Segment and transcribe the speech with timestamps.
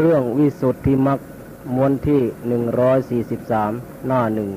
[0.00, 1.20] เรื่องวิสุทธิมัก
[1.74, 3.72] มวลที่หนึ่งร้อยสี่สิบสาม
[4.06, 4.50] หน้าหนึ่ง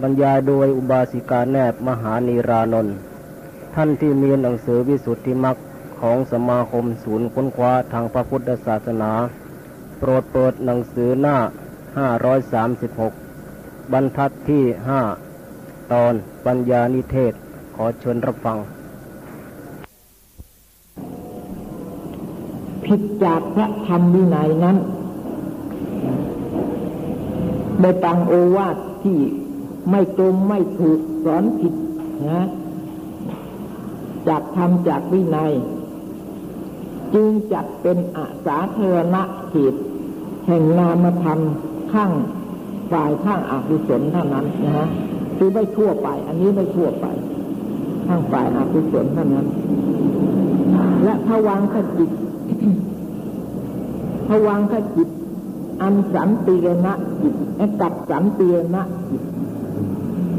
[0.00, 2.94] บรรยายโดยอุบาสิกาแนบมหานีรานนท์
[3.74, 5.56] ท่านที่มีหนังสือวิสุทธิมัก
[6.00, 9.12] ของสมาคมศูนย์ค้นคว้าทางพระพุทธศาสนา
[9.98, 11.36] โปรดเปิดหนังสือหน้า
[11.96, 13.12] ห้าร้อยสามสิบหก
[13.92, 15.00] บรรทัดที่ห้า
[15.92, 16.14] ตอน
[16.46, 17.32] ปัญญานิเทศ
[17.74, 18.58] ขอเชิญรับฟัง
[22.86, 24.76] ผิดจากพระธรรมวินัยนั้น
[27.80, 29.18] ได้ตังโอวาทที่
[29.90, 31.74] ไม่ตรงไม่ถูกสอนผิด
[32.30, 32.48] นะ
[34.28, 35.52] จากธรรมจากวินัย
[37.14, 39.82] จึงจัดเป็นอาสาเทรณะเหตุ
[40.46, 41.38] แห่งนามธรรม
[41.92, 42.12] ข้าง
[42.92, 44.88] ฝ่ายข้างอกุศลเท่านั้นนะฮะ
[45.36, 47.06] คือไม่ทั่วไป อันนี้ไม่ทั่วไป
[48.06, 49.46] ข้างฝ่ายอกุศลเท่านั้น
[51.04, 52.10] และทวังขจิต
[54.28, 55.08] ทวังขจิต
[55.82, 57.34] อันสันติรณะจิต
[57.80, 59.22] กับสันติรณะจิต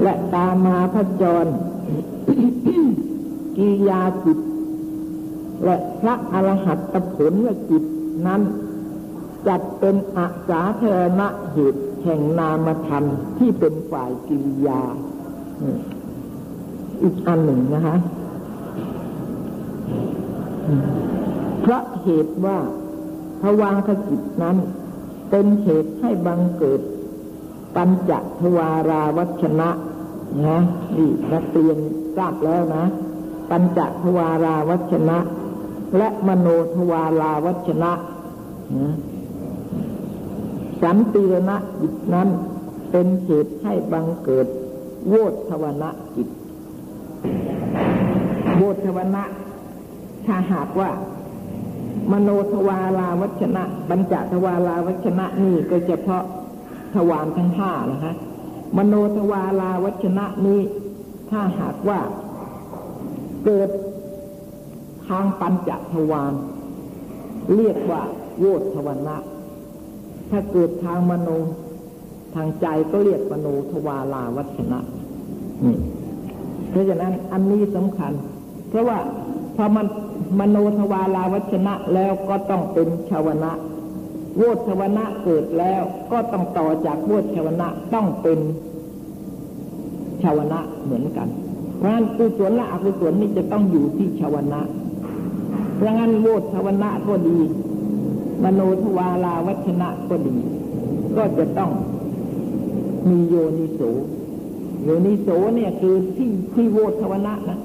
[0.01, 1.45] และตามาพจร
[3.57, 4.39] กิยาจิต
[5.63, 7.33] และพระอรหัตผล
[7.69, 7.83] จิต
[8.27, 8.41] นั้น
[9.47, 10.83] จัดเป็นอาสาเท
[11.19, 13.03] ณะเหตุแห่งนามธรรม
[13.37, 14.81] ที่เป็นฝ่ายกิริยา
[17.01, 17.97] อีกอันหนึ่งนะคะ
[21.61, 22.57] เพราะเหตุว่า
[23.41, 24.57] ภวังคจิตนั้น
[25.29, 26.81] เป็นเหตุให้บังเกิด
[27.75, 29.69] ปัญจทวาราวัชนะ
[30.45, 30.57] นะ
[30.95, 31.77] นี่นักเรียน
[32.15, 32.83] ทราบแล้วนะ
[33.49, 35.17] ปัญจทวาราวัชนะ
[35.97, 37.91] และมโนทวาราวัชนะ
[38.77, 38.93] นะ
[40.81, 42.29] สันติรณะจิตนั้น
[42.91, 44.47] เป็นเหตุให้บังเกิด
[45.07, 45.13] โว
[45.49, 46.29] ทวนะจิต
[48.57, 49.23] โวทวนะ
[50.25, 50.89] ถ้าหากว่า
[52.11, 56.23] มโนทวาราวัชนะบัญจทวาราวัชนะนี่ก็เฉพาะ
[56.95, 58.13] ทวารทั้งห้านะคะ
[58.77, 60.61] มโนทวาราวัชนะนี้
[61.29, 61.99] ถ้าหากว่า
[63.45, 63.69] เกิด
[65.07, 66.33] ทางปัญจทวาร
[67.55, 68.01] เรียกว่า
[68.39, 68.45] โว
[68.75, 69.17] ทวนะ
[70.29, 71.29] ถ้าเกิดทางมโน
[72.35, 74.79] ทางใจก็เรียกมโนทวาราวัชนะ
[75.65, 75.77] นี่
[76.69, 78.13] เพราะฉะนั้นอันนี้สำคัญ
[78.69, 78.97] เพราะว่า
[79.55, 79.85] พอมัน
[80.39, 83.51] มโนทวาราวัชนะแล้วก็ต้องเป็นชาวนะ
[84.37, 85.81] โวชวนะเกิดแล้ว
[86.11, 88.39] ก็ต้องต่อจากโวชวนะต้องเป็น
[90.23, 91.27] ชาวนะเหมือนกัน
[91.77, 94.61] เพราะฉะนั้นกุศลและอกุศลนี่จะต้องอยู่ที่ชาวนะ
[95.75, 97.39] เพราะงั้นโวชวนะก็ดี
[98.43, 100.35] มโนทวาราวัชนะก็ดี
[101.17, 101.71] ก็จะต้อง
[103.09, 103.81] มีโยนิโส
[104.83, 107.59] โยนิโสเนี่ยคือที่ที่โวชวนะนะ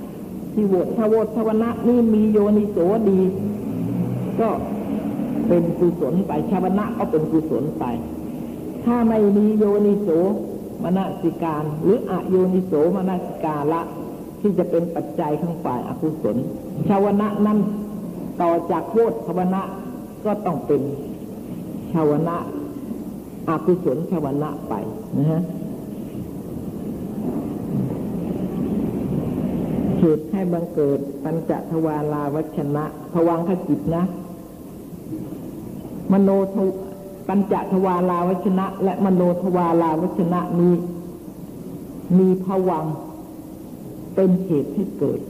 [0.54, 2.76] ที่โวทโวทวนะนี่มีโยนิโส
[3.08, 3.20] ดี
[4.40, 4.48] ก็
[5.48, 7.84] เป็นกุศลไปชาวนะก็เป็นกุศลไป
[8.84, 10.08] ถ้าไม่มีโยนิโส
[10.84, 13.80] มนสิการ หรืออโยนิโสมนสิกาละ
[14.40, 16.36] ที่จะเป็นปัจจัยข้างฝ่ายอกุศล
[16.88, 17.58] ชาวนะนั้น
[18.42, 19.62] ต่อจากโวทวนะ
[20.24, 20.82] ก็ต้องเป็น
[21.92, 22.36] ชาวนะ
[23.48, 24.74] อกุศลชาวนะไป
[25.16, 25.42] นะฮะ
[30.00, 34.02] เหตุให้บังเกิดปัญจทวาราวัชนะภวังคจิตนะ
[36.12, 36.56] มโนท
[37.28, 40.74] ปัญจทวาราวัชนะ และมโนทวาราวัชนะนี้
[42.18, 42.84] มีภวัง
[44.14, 45.20] เป็นเหตุให้เกิด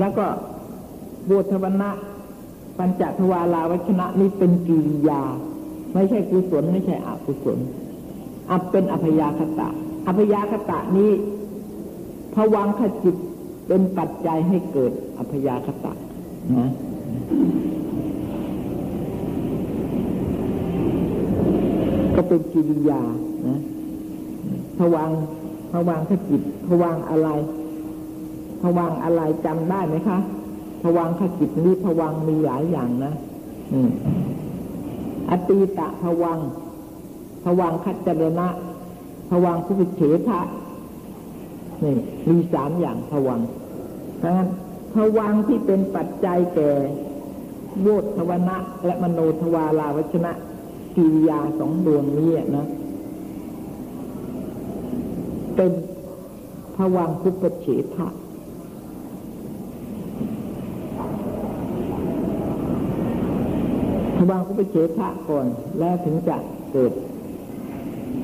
[0.00, 0.26] แล้วก็
[1.28, 1.90] บูทวนะ
[2.78, 5.22] ปัญจทวาราวัชนะนี้เป็นกิริยา
[5.94, 7.58] ไม่ใช่กุศลไม่ใช่อกุศล
[8.50, 9.68] อับเป็นอภยาคตะ
[10.06, 11.10] อภยาคตะนี้
[12.34, 13.16] ภวังขจิต
[13.66, 15.92] เป็นปัจจัยให้เกิดอภยาคตะ
[16.58, 16.68] นะ
[22.14, 23.02] ก็เป็นกิริยา
[23.46, 23.58] นะ
[24.78, 25.10] ภวัง
[25.72, 27.28] ภวังขจิตภวังอะไร
[28.62, 30.18] ภวังอะไรจำได้ไหมคะ
[30.82, 33.12] ภวังขจิตนี้ภวังมีหลายอย่างนะ
[33.72, 33.90] อืม
[35.30, 36.38] อตีตะภวัง
[37.44, 38.48] ภวังคัจจรณะ
[39.30, 40.40] ภวังผู้เฉทะ
[41.84, 41.96] นี่
[42.28, 43.40] มีสามอย่างผวัง
[44.18, 44.46] เพราะ
[44.94, 46.70] ผวังที่เป็นปัจจัยแก่
[47.80, 50.32] โวทวนะและมโนทวาราวัชนะ
[50.96, 52.66] กิริยาสองดวงนี้นะ
[55.56, 55.72] เป็น
[56.76, 58.08] ผวังคุปเฉทะ
[64.16, 65.46] ผวังคุปเฉทะก่อน
[65.78, 66.36] แล้วถึงจะ
[66.72, 66.92] เกิด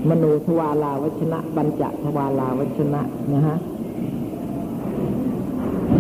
[0.09, 3.03] มโนทวาลาวัชนะ บัญจทวาลาวัชนะ
[3.35, 3.57] นะฮะ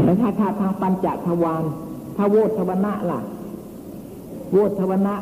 [0.04, 1.64] แต่ถ้าถ้าทางปัญจทวาร
[2.16, 3.20] ถ้าโวทวนะล่ะ
[4.52, 5.14] โวทวนะ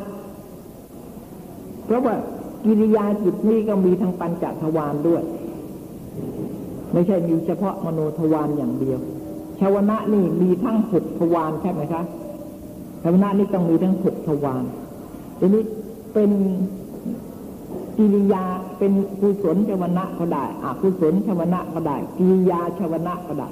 [1.91, 2.15] ราะว่า
[2.65, 5.23] กิริยาจิตนี้ก็มีทั้งปัญจทวารด้วย
[6.93, 8.99] ไม่ใช่มีเฉพาะมโนทวารอย่างเดียว
[9.59, 12.03] ชาวนะนี่มีทั้งหกทวารใช่ไหมคะ
[13.03, 14.63] ชาวนะนี่ต้องมีทั้งหกทวาร
[15.39, 15.63] ทีนี้
[16.13, 16.29] เป็น
[17.97, 18.43] กิริยา
[18.77, 18.91] เป็น
[19.21, 23.49] กุศลชวนะก็ได้อกุศลชวนะก็ได้กิริยาชวนะก็ได้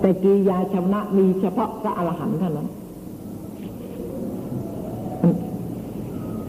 [0.00, 2.68] แต่กิริยาชวนะมีเฉพาะพระอรหันต์เท่านั้น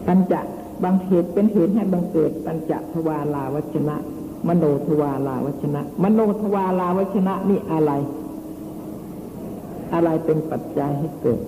[0.07, 0.33] ปัญจ
[0.83, 3.95] บางเหตุเป็นเหตุให้บังเกิดปัญจทวาลาวัชนะ
[4.47, 7.91] มโนทวาลาวัชนะ มโนทวาลาวัชนะนี่อะไร
[9.93, 11.39] อะไรเป็นปัจจัยให้เกิด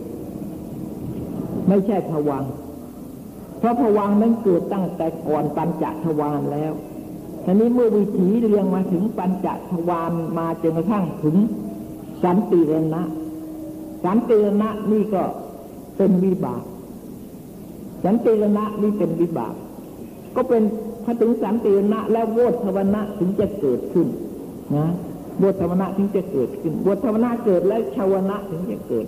[1.67, 2.43] ไม่ใช่ผวัง
[3.61, 6.73] เพราะผวังนั้นเกิดตั้งแต่ก่อนปัญจทวารแล้ว
[7.45, 11.35] ทีนี้เมื่อวิถีเรียงมาถึงปัญจทวารมาจนกระทั่งถึง
[12.23, 13.01] สันติรณะ
[14.03, 15.23] สันติรณะนี่ก็
[15.97, 16.63] เป็นวิบาก
[18.03, 19.53] สันติรณะนี่เป็นวิบาก
[20.35, 20.63] ก็เป็น
[21.03, 24.07] พอถึงสันติรณะแล้วโวทวนะถึงจะเกิดขึ้น
[24.75, 24.87] นะ
[25.39, 29.05] โวทวนะถึงจะเกิดขึ้นโวทวนะเกิดแล้วชาวนะถึงจะเกิด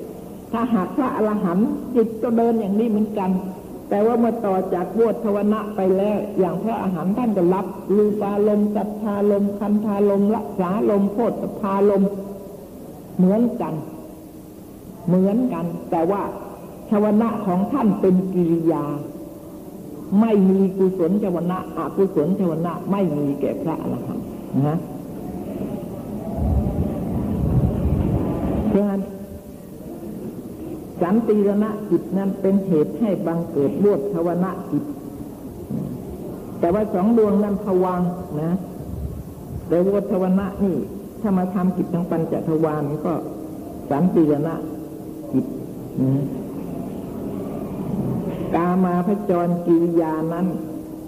[0.52, 3.30] ถ้าหากพระอรหันต์จิตก็เดินอย่างนี้เหมือนกัน
[3.94, 12.04] แต่ว่าเมื่อต่อจากโวทวนะไปแล้ว อย่างพระอาหารท่านก็รับลูปาลมสัทธาลมคันธาลมละสาลมโพธพาลม
[13.18, 13.74] เหมือนกัน
[15.08, 16.22] เหมือนกัน แต่ว่า
[16.90, 18.86] ชวนะของท่านเป็นกิริยา
[20.22, 24.26] ไม่มีกุศลชวนะอกุศลชวนะไม่มีแก่พระอรหันต์
[24.68, 24.78] นะ
[28.70, 29.02] เพราะฉะนั้น
[31.04, 34.84] สันติรณะจิตนั้นเป็นเหตุให้บังเกิดบวชชวนะจิต
[36.60, 38.02] แต่ว่าสองดวงนั้นผวัง
[38.42, 38.52] นะ
[39.68, 40.78] แต่บวชชวนะนี่
[41.22, 43.14] ถ้ามาทำจิตทางปัญจทวารก็
[43.90, 44.56] สันติรณะ
[45.34, 45.46] จิต
[48.56, 50.48] กามาพจรกิริยานั้น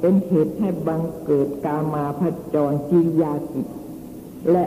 [0.02, 2.22] เป็นเหตุให้บังเกิดกามาพ
[2.54, 3.68] จรกิริยาจิต
[4.52, 4.66] และ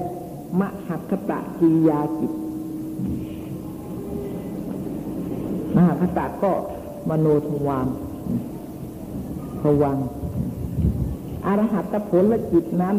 [0.60, 2.32] มหัคตะกิริยาจิต
[5.78, 6.52] มหคตะก็
[7.08, 7.86] มโนทวาร
[9.62, 9.96] ภวัง
[11.46, 12.96] อรหัตผลและจิตนั้น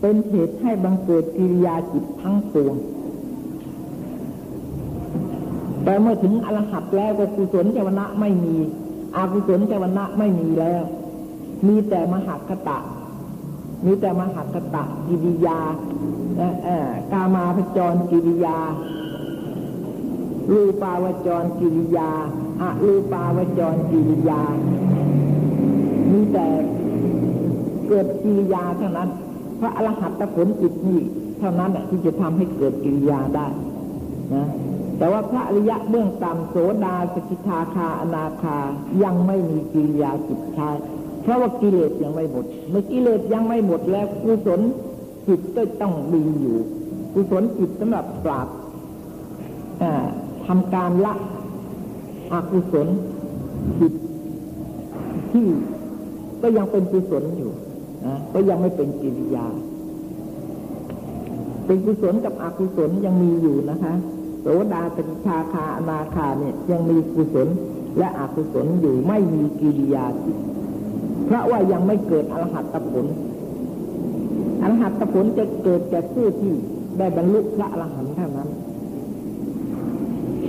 [0.00, 2.74] เป็นเหตุให้บังเกิดกิริยาจิตทั้งปวง
[5.84, 8.56] แต่เมื่อถึงอรหัตแล้วก็กุศลเจวนะไม่มี
[9.16, 10.82] อากุศลเจวนะไม่มีแล้ว
[11.66, 12.78] มีแต่มหาคตะ
[13.84, 15.58] มีแต่มหาคตะกิริยา
[17.12, 18.58] กามาพจรกิริยา
[20.52, 22.10] ลูปาวจรกิริยา
[22.60, 24.40] อะลูปาวจรกิริยา
[26.12, 26.46] มีแต่
[27.88, 29.08] เกิดกิริยาเท่านั้น
[29.60, 31.00] พระอรหัตผลจิตนี่
[31.38, 33.46] เท่านั้นที่จะทำให้เกิดกิริยาได้
[34.34, 34.48] นะ
[34.98, 38.58] แต่ว่าพระอริยะเบื้องต่ำโสดาสกิทาคาอนาคา
[39.04, 40.70] ยังไม่มีกิริยาจิตใช้
[41.22, 44.60] เพราะว่ากิเลสยังไม่หมด เมื่อกิเลสยังไม่หมดแล้วกุศล
[45.28, 46.56] จิตก็ต้องมีอยู่
[47.14, 48.48] กุศลจิตสำหรับปราบ
[49.82, 50.06] อ่า
[50.46, 51.14] ทำการละ
[52.32, 52.88] อกุศล
[53.80, 53.92] จิต
[55.32, 55.46] ที่
[56.42, 57.52] ก็ยังเป็นกุศลอยู่
[58.06, 59.46] นะก็ยังไม่เป็นกิริยา
[61.66, 63.94] เป็นกุศลกับอกุศลยังมีอยู่นะคะ
[64.40, 67.48] โสดาสกิทาคาอนาคาเนี่ยยังมีกุศล
[67.98, 70.36] และอกุศลอยู่ไม่มีกิริยาจิต
[71.26, 73.06] เพราะว่ายังไม่เกิดอรหัตผล
[74.62, 76.52] อรหัตผลจะเกิดแก่ผู้ที่
[76.98, 78.35] ได้บรรลุพระอรหันต์เท่านั้น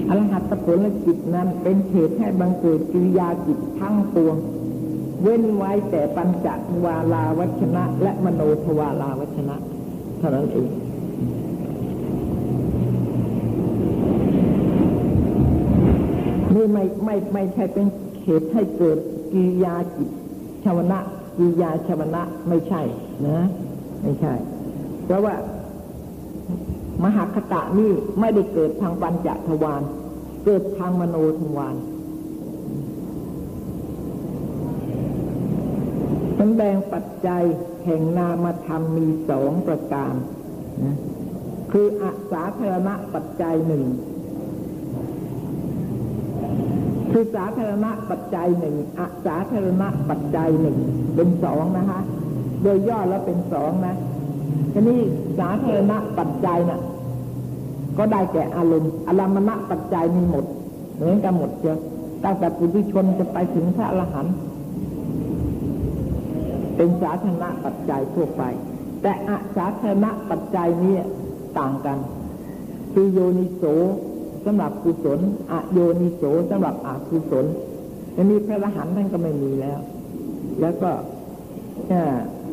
[0.09, 4.35] อรหัตผลและจิตนั้นเป็นเหตุให้บังเกิดกิริยาจิตทั้งปวง
[5.21, 6.47] เว้นไว้แต่ปัญจ
[6.85, 9.55] วาลาวัชนะ และมโนทวาลาวัชนะ
[10.17, 10.69] เท่านั้นเอง
[16.53, 17.85] นี่ไม่ไม่ไม่ใช่เป็น
[18.23, 18.97] เหตุให้เกิด
[19.33, 20.09] กิริยาจิต
[20.63, 20.99] ชาวนะ
[21.37, 22.81] กิริยาชาวนะไม่ใช่
[23.27, 23.39] นะ
[24.03, 24.33] ไม่ใช่
[25.05, 25.35] เพราะว่า
[27.03, 29.83] มหาคตะนี่ไม่ได้เกิดทางปัญจทวาร
[30.45, 31.75] เกิดทางมโนทวาร
[36.39, 37.43] สำแดงปัจจัย
[37.85, 40.13] แห่งนามธรรมมีสองประการ
[40.85, 40.97] นะ
[41.71, 43.83] คืออาสาธารณปัจจัยหนึ่ง
[47.11, 50.77] คือสาธารณะปัจจัยหนึ่งอาสาธารณะปัจจัยหนึ่ง
[51.15, 52.01] เป็นสองนะคะ
[52.63, 53.95] โดยย่อแล้วเป็นสองนะ
[54.73, 54.99] ทีนี้
[55.39, 56.81] สาธารณะปัจจัยนะ่ะ
[57.97, 60.45] ก็ได้แก่อารมณ์อารมณะปัจจัยมีหมด
[60.95, 61.77] เหมือนกันหมดเจ้า
[62.23, 64.33] ตั้งแต่ปุถุชนจะไปถึงพระอรหันต์
[66.75, 68.43] เป็นสาธารณะปัจจัยทั่วไป
[69.01, 70.95] แต่อาสาธารณะปัจจัยนี้
[71.57, 71.97] ต่างกัน
[72.93, 75.19] คือโยนิโสสสำหรับกุศล
[75.51, 77.45] อโยนิโสสำหรับอกุศล
[78.15, 79.79] อันนี้พระอรหันต์ท่านก็ไม่มีแล้ว
[80.61, 80.91] แล้วก็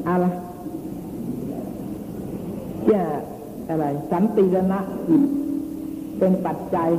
[0.09, 0.25] อะไร
[2.91, 3.03] จะ
[3.69, 5.23] อะไร สันติรณะจิต
[6.19, 6.91] เป็นปัจจัย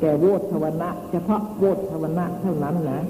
[0.00, 3.00] แก่โวทวนะ เฉพาะโวทวนะเท่านั้นนะ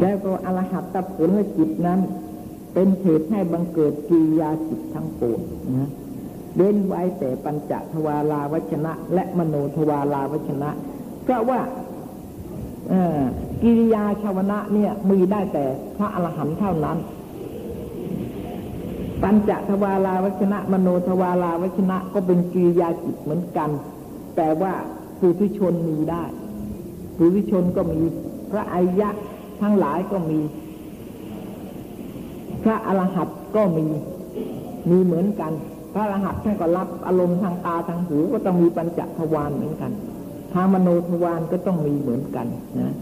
[0.00, 2.00] แล้วก็อรหัตตผลจิตนั้น
[2.74, 5.40] เป็นเหตุให้บังเกิดกิยาจิตทั้งปวง
[5.78, 5.90] นะ
[6.56, 10.70] เว้นไว้แต่ปัญจทวาราวัชชนะ และมโนทวาราวัชชนะ
[11.24, 11.60] เพราะว่า
[13.62, 15.64] กิริยาชวนะเนี่ยมีได้แต่
[15.96, 16.98] พระอรหันต์เท่านั้น
[19.22, 23.70] ปัญจทวาราวัชชนะมโนทวาราวัชชนะก็เป็นกิริยาจิตเหมือนกัน
[24.36, 24.72] แต่ว่า
[25.20, 26.24] ปุถุชนมีได้
[27.16, 28.00] ปุถุชนก็มี
[28.50, 29.08] พระอริยะ
[29.60, 30.40] ทั้งหลายก็มี
[32.62, 33.86] พระอรหัตก็มี
[34.90, 35.52] มีเหมือนกัน
[35.94, 39.92] พระอรหัตท่านก็รับอารมณ์ทางตาทางหูก็ต้องมีปัญจทวารเหมือนกัน
[40.54, 42.46] ทางมโนทวารก็ต้องมีเหมือนกัน
[42.80, 42.94] นะ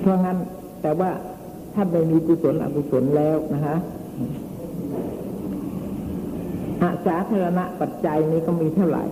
[0.00, 0.38] เพราะงั้น
[0.82, 1.10] แต่ว่า
[1.76, 3.76] ถ้าไม่มีกุศลอกุศลแล้วนะฮะ
[6.82, 9.04] อาสาธารณะปัจจัยนี้ก็มีเท่าไหร่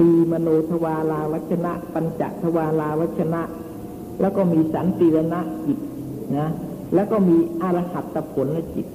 [0.00, 3.42] มีมโนทวาราวัชนะ ปัญจทวาราวัชนะ
[4.20, 5.78] แล้วก็มีสันติรณะจิต
[6.38, 6.48] นะ
[6.94, 8.86] แล้วก็มีอรหัตผลจิต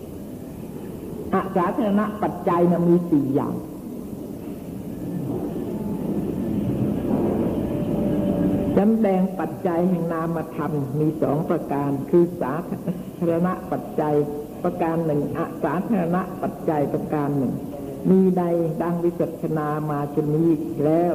[1.34, 3.54] อาสาธารณะปัจจัยนะมีสี่อย่าง
[8.82, 12.54] จำแดงปัจจัยแห่งนามธรรมมีสองประการ คือสา
[13.20, 14.16] ธารณะปัจจัย
[14.64, 17.54] ประการหนึ่งอสาธารณะปัจจัยประการหนึ่ง
[18.10, 18.44] มีใด
[18.82, 20.52] ดังวิจัชนามาจนนี้
[20.86, 21.14] แล้ว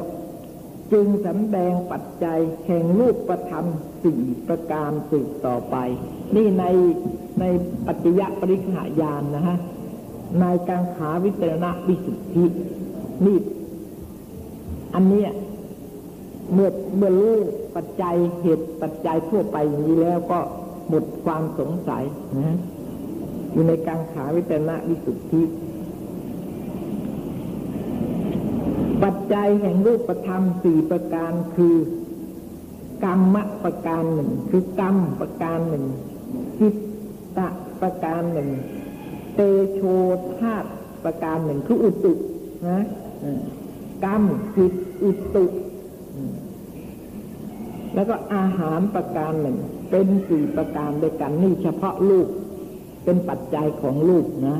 [0.92, 3.66] จึงสำแดงปัจจัยแห่งรูปประธรรม
[4.02, 5.76] สี่ประการสืบต่อไป
[6.34, 6.64] นี่ใน
[7.40, 7.44] ใน
[7.86, 9.58] ปัจจยปริขายานนะฮะ
[10.40, 12.46] ในกังขาวิจารณวิสุทธิ
[13.26, 13.38] นี่
[14.94, 15.30] อันเนี้ย
[16.54, 17.34] เมื่อเมื่อรู้
[17.76, 20.40] ปัจจัยเหตุปัจจัยทั่วไปอย่างนี้แล้วก็
[20.88, 22.04] หมดความสงสัย
[22.38, 22.56] นะ
[23.52, 25.42] อยู่ในกังขาวิจารณวิสุทธิ
[29.02, 31.76] ปัจจัยแห่งรูปธรรมสี่ประการคือ
[33.04, 35.84] กรรมประการหนึ่ง คือกรรมประการหนึ่ง
[36.60, 36.74] จิต
[37.36, 37.48] ตะ
[37.82, 38.50] ประการหนึ่ง
[39.34, 39.40] เต
[39.72, 39.80] โช
[40.38, 40.64] ธาต
[41.04, 42.12] ประการหนึ่งคืออุตุ
[42.68, 42.84] นะ
[44.04, 44.22] กรรม
[44.56, 45.44] จิตอุตุ
[47.94, 49.58] แล้วก็อาหารประการหนึ่ง
[49.90, 52.28] เป็นสี่ประการด้วยกันนี่เฉพาะลูก
[53.04, 54.58] เป็นปัจจัยของลูกนะ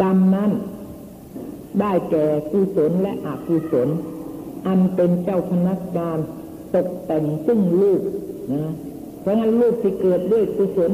[0.00, 0.50] กรรมนั้น
[1.80, 3.88] ได้แก่กุศลและอกุศล
[4.66, 6.18] อันเป็นเจ้าพนักงาน
[6.74, 8.00] ตกแต่งซึ่งลูก
[8.52, 8.72] นะ
[9.20, 10.90] เพราะงั้นลูกที่เกิดด้วยกุศล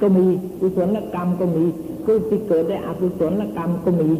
[0.00, 0.26] ก็มี
[0.60, 1.64] กุศลกรรมก็มี
[2.08, 4.10] ลูกที่เกิดด้วยอกุศลกรรมก็มี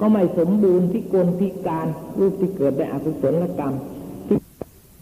[0.00, 1.86] ก็ไม่สมบูรณ์พิกลพิการ
[2.18, 3.74] รูปที่เกิดได้อกุศลกรรม
[4.26, 4.38] ที่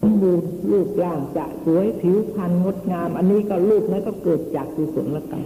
[0.00, 5.44] สมบูรณ์รูปร่างจะสวยผิวพรรณงดงาม อันนี้ก็รูปนั้นก็เกิดจากกุศลกรรม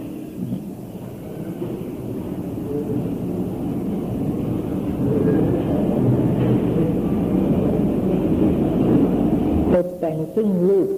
[9.73, 10.89] ตกแต่งซึ่งรูป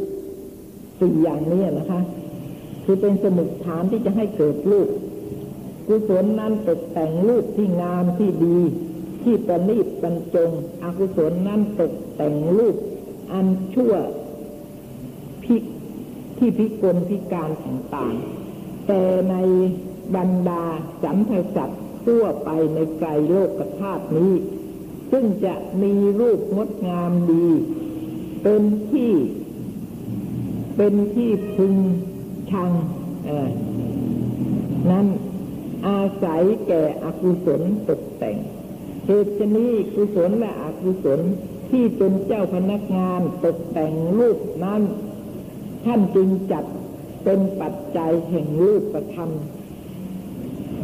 [1.00, 2.02] สี่อย่างนี้นะคะ
[2.84, 4.90] คือเป็นสมุดฐานที่จะให้เกิดรูป
[5.88, 8.60] กุศลนั้นตกแต่งรูปที่งามที่ดี
[9.24, 10.52] ที่ประณีตบรรจง
[10.84, 12.76] อกุศลนั้นตกแต่งรูป
[13.32, 13.94] อันชั่ว
[15.44, 15.56] พิ
[16.38, 19.36] ที่พิกลพิการต่างๆ แต่ใน
[20.16, 20.64] บรรดา
[21.04, 21.70] สัมภสัต
[22.06, 24.34] ทั่วไปในไกลโลกธาตุนี้
[25.12, 27.48] ซึ่งจะมีรูปงดงามดี
[28.44, 28.62] เป็น
[28.92, 29.12] ที่
[30.78, 31.76] เป็นที่พึง
[32.52, 32.72] ชัง
[34.92, 35.08] นั้น
[35.88, 38.38] อาศัยแก่อกุศลตกแต่ง
[39.06, 41.20] เหตุชนี้กุศลและอกุศล
[41.70, 44.82] ที่เป็นเจ้าพนักงานตกแต่งรูปนั้น
[45.86, 46.66] ท่านจึงจัด
[47.24, 49.30] เป็นปัจจัยแห่งรูปประธรรม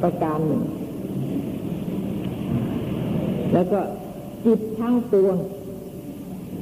[0.01, 0.63] ประการหนึ่ง
[3.53, 3.81] แล้วก็
[4.46, 5.36] จิตทั้งปวง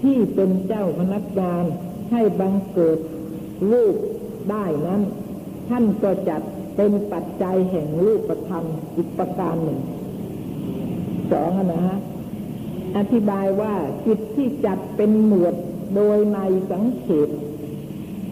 [0.02, 1.66] ที่เป็นเจ้าพนักงาน
[2.12, 3.00] ให้บังเกิด
[3.72, 3.96] รูป
[4.50, 5.02] ได้นั้น
[5.70, 6.42] ท่านก็จัด
[6.82, 9.80] เป็นปัจจัยแห่งรูปธรรมอีกประการหนึ่ง
[11.32, 11.98] สองนะฮะ
[12.98, 15.56] อธิบายว่าจิตที่จัดเป็นหมวด
[15.96, 16.40] โดยใน
[16.72, 17.30] สังเขต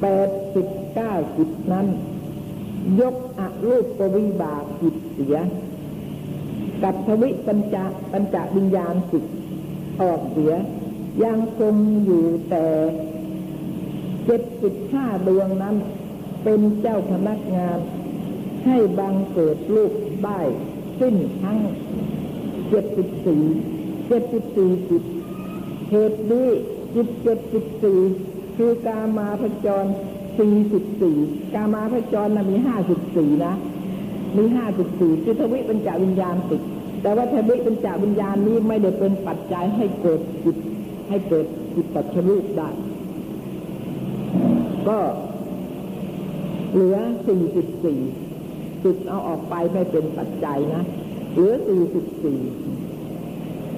[0.01, 1.87] แปดสิบเก้าจิตนั้น
[2.99, 5.37] ยกอรูปปวิบากจิตเสีย
[6.83, 7.75] กับทวิปัญจ
[8.11, 9.23] ปัญจวิญญาณจิต
[10.01, 10.53] ออกเสีย
[11.23, 11.75] ยังคง
[12.05, 12.65] อยู่แต่
[14.25, 15.75] เจ็ดสิบห้าดวงนั้น
[16.43, 17.79] เป็นเจ้าพนักงาน
[18.67, 19.91] ให้บังเกิดลูก
[20.23, 20.39] ได้
[20.99, 21.59] สิ้นทั้ง
[22.69, 23.43] เจ็ดสิบสี่
[24.07, 25.03] เจ็ดสิบสี่จิต
[25.89, 26.47] เหตุนี้
[26.95, 27.99] จิตเจ็ดสิบสี่
[28.57, 29.85] คือกามาพจร
[30.39, 31.17] สี่สิบสี่
[31.53, 33.53] กามาพจรนะมีห้าสิบสี่นะ
[34.37, 36.61] มีห้าสิบสี่คือทวิปัญจวิญญาณติด
[37.01, 40.57] แต่ว่าทวิปัญจวิญญาณนี้ไม่ได้เป็นปัจจัยให้เกิดจิต
[41.09, 41.45] ให้เกิด
[41.75, 42.69] จิตปัจจุบันได้
[44.87, 44.99] ก็
[46.73, 46.97] เหลือ
[47.27, 47.99] สี่สิบสี่
[48.83, 50.83] จุดเอาออกไปไม่เป็นปัจจัยนะ
[51.31, 52.39] เหลือสี่สิบสี่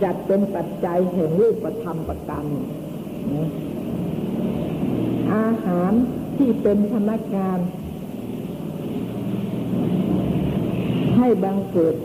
[0.03, 2.46] จัดเป็นปัจจัยแห่งรูปธรรมประกัน
[5.36, 5.91] อาหาร
[6.38, 7.60] ที่เป็นพนักงาน
[11.18, 11.96] ให้บังเกิด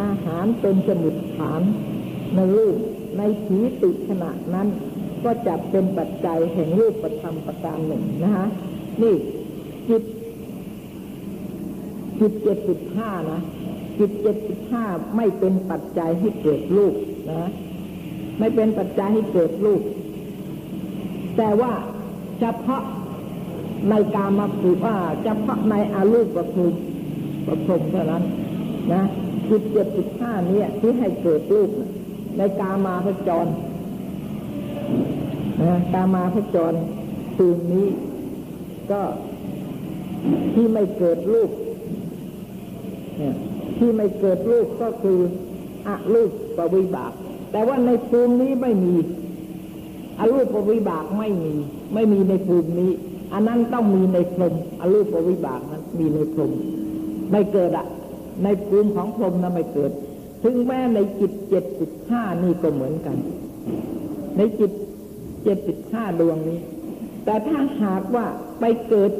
[0.00, 1.62] อาหารเป็นสมุดฐาน
[2.34, 2.76] ในรูป
[3.18, 4.68] ในผีติขณะนั้น
[5.24, 8.46] ก็จะเป็นปัจจัยแห่งรูปประธรรมประการหนึ่งนะฮะ
[9.02, 9.14] นี่
[9.88, 10.02] จิต
[12.22, 13.40] จิตเจ็ดสิบห้านะ
[13.98, 14.84] จิตเจ็ดสิบห้า
[15.16, 16.94] ไม่เป็นปัจจัยให้เกิดรูป
[17.30, 17.50] นะ
[18.38, 19.82] ไม่เป็นปัจจัยให้เกิดรูป
[21.36, 21.72] แต่ว่า
[22.40, 22.82] เฉพาะ
[23.90, 26.66] ในกามาภูว่าเฉพาะในอารูปประภู
[27.46, 28.24] ประพรมเท่านั้น
[28.92, 29.02] นะ
[29.48, 31.70] จิตเจ็ดสิบห้านี้ที่ให้เกิดรูป
[32.38, 33.46] ในกามาพจร
[35.62, 36.74] นะกามาพจร
[37.36, 37.88] ภูมินี้
[38.90, 39.02] ก็
[40.54, 41.50] ที่ไม่เกิดรูป
[43.78, 45.18] ที่ไม่เกิดรูปก็คือ
[45.86, 47.12] อะรูปปวิบาก
[47.52, 48.94] แต่ว่าในภูมินี้ไม่มี
[50.18, 51.54] อรูปปวิบากไม่มี
[51.94, 52.90] ไม่มีในภูมินี้
[53.32, 56.52] อันนั้นต้องมีในพรมอรูปปวิบากนั้นมีในพรม
[57.30, 57.86] ไม่เกิดอะ
[58.44, 59.90] ในภูมิของพรมนั้นไม่เกิด
[60.42, 63.16] ถึงแม้ในจิตเจ็ดสิบห้านี่ก็เหมือนกัน
[64.36, 64.70] ในจิต
[65.44, 66.60] เจ็ดสิบห้าดวงนี้
[67.24, 68.26] แต่ถ้าหากว่า
[68.60, 69.10] ไปเกิด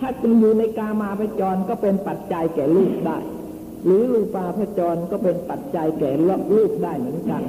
[0.00, 3.18] ถ้าจึงอยู่ในกามาพจรก็เป็นปัจจัยแก่ลูกได้
[3.84, 6.10] หรือรูปาพจรก็เป็นปัจจัยแก่
[6.56, 7.42] ลูกได้เหมือนกัน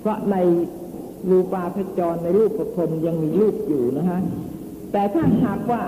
[0.00, 0.36] เพราะใน
[1.30, 4.20] รูปาพจรในรูปประพรมยังมีลูกอยู่นะฮะ
[4.92, 5.82] แต่ถ้าหากว่า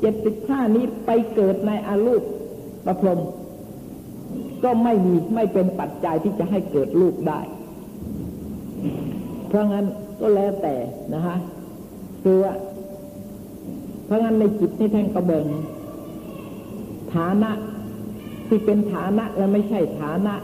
[0.00, 2.22] เจ็ดสิบห้านี้ไปเกิดในอารูป
[2.86, 3.20] ประพรม
[4.64, 7.40] ก็ไม่มีไม่เป็นปัจจัยที่จะให้เกิดลูกได้
[9.48, 9.86] เพราะงั้น
[10.20, 10.76] ก็แล้วแต่
[11.14, 11.36] นะฮะ
[12.22, 12.52] คือว่า
[14.04, 15.46] เพราะงั้นในจิตนี่ท่านก็แบ่ง
[17.14, 17.50] ฐานะ
[18.48, 20.34] ที่เป็นฐานะและไม่ใช่ฐานะ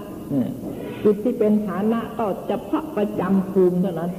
[1.05, 4.11] จิตที่เป็นฐานะก็จะเพาะประจำภูมิเท่านั้น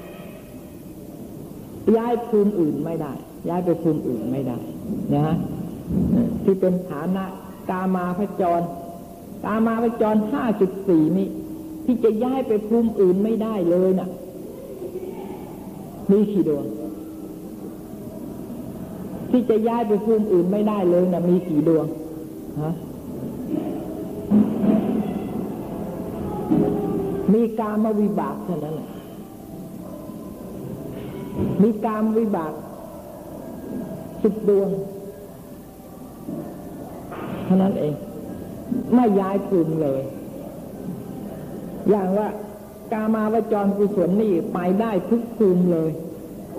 [1.98, 3.14] ย้ายภูมิอื่นไม่ได้
[3.50, 4.58] ย้ายไปภูมิอื่นไม่ได้
[5.14, 5.36] นะฮะ
[6.44, 7.24] ที่เป็นฐานะ
[7.70, 8.62] กามาพจร
[9.46, 11.28] กามาพจรห้าจุดสี่นี้
[11.86, 14.10] ที่จะย้ายไปภูมิอื่นไม่ได้เลยนะ่ะ
[16.12, 16.66] มีกี่ดวง
[19.32, 21.86] ที่จะย้ายไปภูมิอื่นไม่ได้เลยนะมีกี่ดวง
[22.62, 22.74] ฮะ
[27.34, 28.90] มีกามวิบากเท่านั้นแหละ
[31.62, 32.54] มีกามวิบาก
[34.24, 34.70] สิบดวง
[37.46, 37.94] เท่านั้นเอง
[38.96, 40.02] ไม่ย้ายภูมิเลย
[41.90, 42.28] อย่างว่า
[42.94, 45.92] กามาวจรกุศลนี่ไปได้ทุกภูมิเลย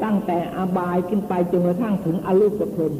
[0.05, 2.93] ตั้งแต่อบายขึ้นไปจนกระทั่งถึงอรูปภพ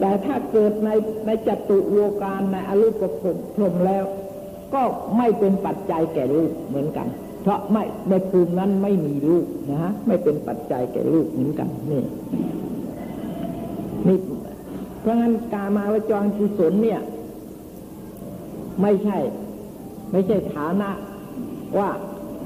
[0.00, 0.90] แต่ถ้าเกิดใน
[1.26, 4.04] ในจตุโวการในอรูปภพพรมแล้ว
[4.74, 4.82] ก็
[5.16, 7.08] ไม่เป็นปัจจัยแก่ลูกเหมือนกัน
[7.42, 12.02] เพราะไม่ในภูมินั้นไม่มีลูกนะฮะไม่เป็นปัจจัยแก่ลูกเหมือนกันนี่
[14.08, 14.18] นี่
[15.00, 17.00] เพราะงั้นกามาวจรกุศลเนี่ย
[18.82, 19.18] ไม่ใช่
[20.12, 20.90] ไม่ใช่ฐานะ
[21.78, 21.90] ว่า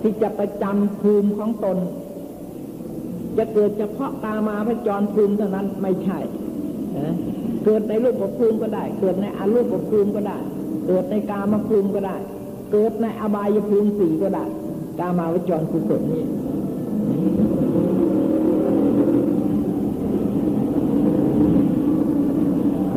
[0.01, 1.79] ที่จะประจำภูมิของตน
[3.39, 6.19] จะเกิดเฉพาะตามาพระจรภูมิเท่านั้นไม่ใช่
[7.65, 10.39] เกิดในรูปภูมิก็ได้ เกิดในอรูปภูมิก็ได้
[10.87, 12.17] เกิดในกามภูมิก็ได้
[12.73, 14.45] เกิดในอบายภูมิสี่ก็ได้
[14.99, 16.25] กามาวจรกุศลนี้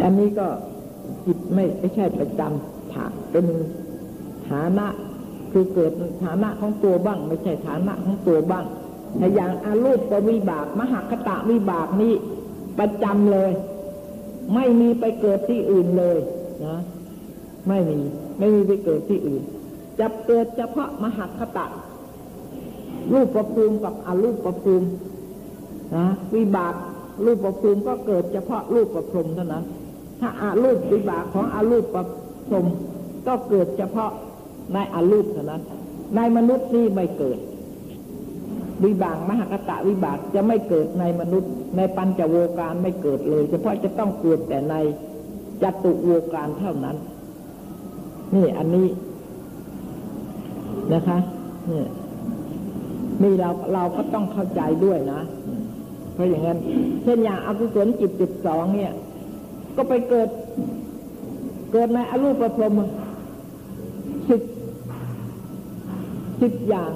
[0.04, 0.47] อันนี้ก็
[1.25, 3.45] จิตไม่ไม่ใช่ประจำฐานเป็น
[4.49, 4.88] ฐานะ
[5.52, 5.91] คือเกิด
[6.23, 8.65] ฐานะของตัวบ้าง ไม่ใช่ฐานะของตัวบ้าง
[9.17, 12.13] แต่อย่างอารูปวิบาก มหคตะวิบากนี้
[12.80, 13.52] ประจำเลย
[14.54, 16.17] ไม่มีไปเกิดที่อื่นเลย
[16.65, 16.78] นะ
[17.67, 18.00] ไม่มี
[18.39, 19.43] ไม่มีไปเกิดที่อื่น
[20.00, 21.65] จะเกิดเฉพาะมหคตะ
[23.13, 24.88] รูปประภูมิกับอรูปประภูมิ
[25.95, 26.74] นะวิบาก
[27.26, 29.63] รูปประภูมิก็เกิดเฉพาะรูปประพรมเท่านั้น
[30.19, 32.04] ถ้าอารูปวิบากของอารูปประ
[32.50, 32.65] พรม
[33.28, 34.12] ก็เกิดเฉพาะ
[34.74, 35.62] ในอารูปเท่านั้น
[36.15, 37.39] ในมนุษย์นี่ไม่เกิด
[38.86, 44.76] วิบากมหากตะวิบากจะไม่เกิดในมนุษย์ ในปัญจโวการไม่เกิดเลย เฉพาะจะต้องเกิดแต่ใน
[45.62, 46.96] จตุโวการเท่านั้น
[48.36, 48.88] นี่อันนี้
[50.94, 51.18] นะคะ
[51.72, 51.84] นี่
[53.24, 55.22] นี่เราเราก็ต้องเข้าใจด้วยนะ
[56.13, 56.60] เพราะอย่างนั้น
[57.04, 58.92] เช่นอย่างอกุศลจิตจิตสองเนี่ย
[59.76, 60.30] ก็ไปเกิด
[61.72, 62.80] เกิดในอรูปพรม
[64.30, 64.42] สิบ
[66.42, 66.92] สิบอย่าง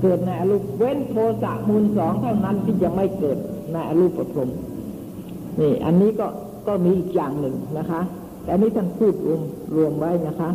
[0.00, 3.38] เกิดในอรูปเว้นโทสะมูลสองเท่านั้นที่จะไม่เกิด
[3.72, 4.50] ในอรูปพรม
[5.60, 6.26] นี่อันนี้ก็
[6.66, 8.00] ก็มีอีกอย่างหนึ่งนะคะ
[8.44, 9.42] แต่นี้ท่านพูดรวม
[9.76, 10.50] รวมไว้นะคะ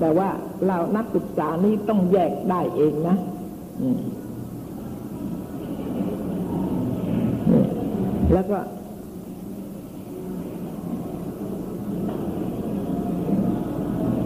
[0.00, 0.28] แต่ว่า
[0.66, 3.16] เรานักศึกษานี้ต้องแยกได้เองนะ
[8.32, 8.58] แล้วก็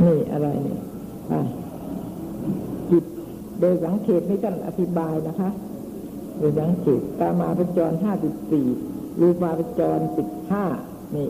[0.04, 0.79] นี่อะไรเนี่ย
[3.60, 5.50] โดยสังเขตให้ท่านอธิบายนะคะ
[6.38, 8.66] โดยสังเขตตามาปจรห้าสิบสี่
[9.20, 10.64] รูปาปจรสิบห้า
[11.16, 11.28] นี่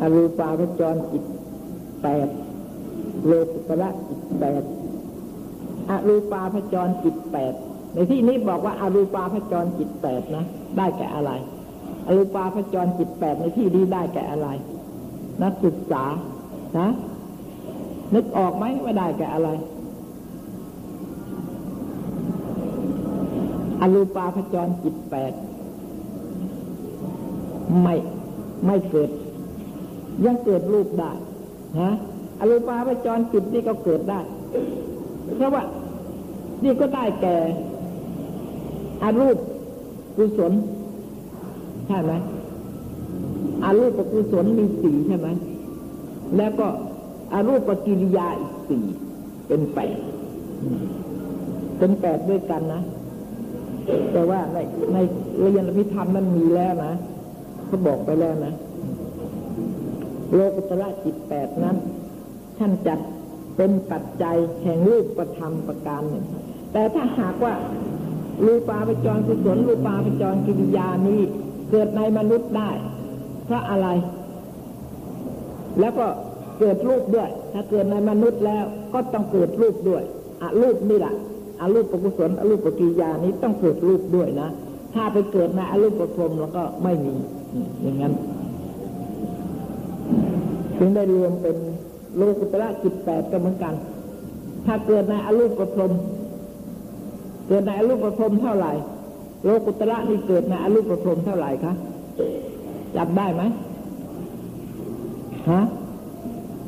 [0.00, 1.24] อรูปาปจรจิต
[2.02, 2.28] แปด
[3.26, 4.62] โลกุตระจิตแปด
[5.90, 7.54] อรูปาพจรจิตแปด
[7.94, 10.44] ในที่นี้บอกว่าอารูปาพจรจิตแปดนะ
[10.76, 11.30] ได้แก่อะไร
[12.06, 14.48] อรูปาพจรจิตแปดในที่นี้ได้แก่อะไร
[15.42, 16.04] นักศึกษา
[16.78, 16.88] นะ
[18.14, 19.48] นึกออกไหมว่าได้แก่อะไร
[23.80, 25.32] อรูปาพจรจิตแปด
[27.82, 27.94] ไม่
[28.66, 29.10] ไม่เกิด
[30.24, 31.12] ยังเกิดรูปได้
[31.80, 31.90] ฮะ
[32.40, 34.20] อรูปาพจรจิตนี่ก็เกิดได้
[35.36, 35.62] เพราะว่า
[36.64, 37.36] นี่ก็ได้แก่
[39.02, 39.36] อรูป
[40.16, 40.52] กุศล
[41.86, 42.12] ใช่ไหม
[43.64, 45.28] อารูปกุศลมีสี่ใช่ไหม
[46.36, 46.66] แล้วก็
[47.32, 48.84] อารูปกิริยาอีกสี่
[49.46, 49.96] เป็นแปด
[51.78, 52.82] เป็นแปดด้วยกันนะ
[54.12, 54.58] แต่ว่าใน
[54.92, 54.96] ใน
[55.38, 56.94] เรียนอภิธรรมมันมีแล้วนะ
[57.66, 58.54] เขาบอกไปแล้วนะ
[60.34, 61.76] โลกุตระจิตแปดนั้น
[62.58, 62.98] ท่านจัด
[63.56, 66.24] เป็นปัจจัยแห่งรูปประธรรมประการหนึ่ง
[66.72, 67.54] แต่ถ้าหากว่า
[68.46, 71.20] รูปาปจรกุศลรูปาปจรกิริยานี้
[71.70, 72.70] เกิดในมนุษย์ได้
[73.44, 73.88] เพราะอะไร
[75.80, 76.06] แล้วก็
[76.58, 80.02] เกิดรูปด้วย ถ้าเกิดในมนุษย์แล้วก็ต้องเกิดรูปด้วย
[80.40, 81.14] อะรูปนี่แหละ
[81.60, 84.48] อารูปกุศลอารูปกิยานี้ต้องเกิดรูปด้วยนะ
[84.94, 87.14] ถ้าไปเกิดในอารูปประพรมแล้วก็ไม่มี
[87.82, 88.12] อย่างนั้น
[90.78, 91.56] ถึงได้รวมเป็น
[92.16, 93.74] โลกุตระจิตแปดก็เหมือนกัน
[94.66, 95.92] ถ้าเกิดในอรูปประพรม
[97.48, 98.72] เกิดในอรูปประพรมเท่าไหร่
[99.44, 101.72] โลกุตระนี่เกิดในอรูปประพรมเท่าไหร่คะ
[102.96, 103.42] จับได้ไหม
[105.50, 105.60] ฮะ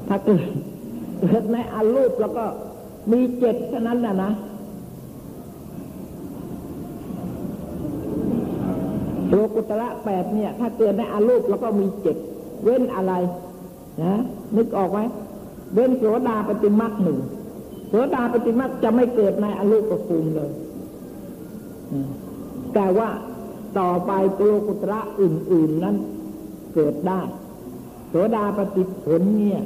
[0.08, 0.42] ถ้าเกิด
[1.20, 2.44] เกิดในอรูปแล้วก็
[3.12, 4.30] มีเจ็ดเท่านั้นนะนะ
[9.30, 12.16] โลกุตระแปดเนี่ย ถ้าเกิดในอารูปแล้วก็มีเจ็ด
[12.62, 13.12] เว้นอะไร
[14.02, 14.14] นะ
[14.56, 15.00] นึกออกไหม
[15.74, 17.18] เว้นโสดาปฏิมักหนึ่ง
[17.88, 20.50] โสดาปฏิมักจะไม่เกิดในอารูปภูมิเลย
[22.74, 23.08] แต่ว่า
[23.78, 24.12] ต่อไป
[24.46, 25.96] โลกุตระอื่น ๆนั้น
[26.74, 27.20] เกิดได้
[28.08, 29.62] โสดาปฏิผลเนี่ย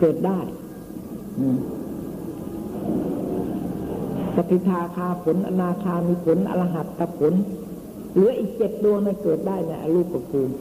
[0.00, 0.38] เกิดได้
[4.36, 7.32] ปฏิทาคาผลอนาคามีผลอรหัตตผล
[8.12, 10.54] เหลืออีกเจ็ดดวงมันเกิดได้ในอรูปภูมิ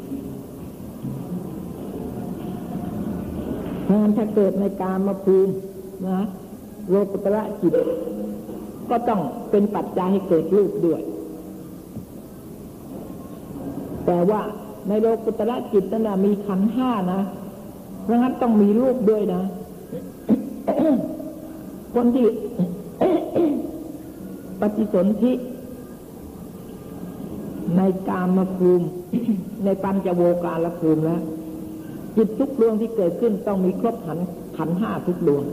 [3.84, 5.52] เพราะงั้นถ้าเกิดในการมาภูมิ
[6.08, 6.20] นะ
[6.90, 7.74] โลกุตระจิต
[8.90, 11.02] ก็ต้องเป็นปัจจัยให้เกิดรูปด้วย
[14.06, 14.42] แต่ว่า
[14.88, 17.22] ในโลกุตระจิตนั้นมีขันห้านะ
[18.04, 19.42] เพราะงั้นต้องมีรูปด้วยนะ
[21.94, 22.26] คนที่
[24.76, 25.34] ฏิสนธิ
[27.78, 28.88] ในกามภูมิ
[29.66, 31.22] ในปัญจโวการภูมิแล้ว
[32.16, 34.20] จิตทุกดวงที่เกิดขึ้นต้องมีครบขัน
[34.58, 35.44] ขันห้าทุกดวง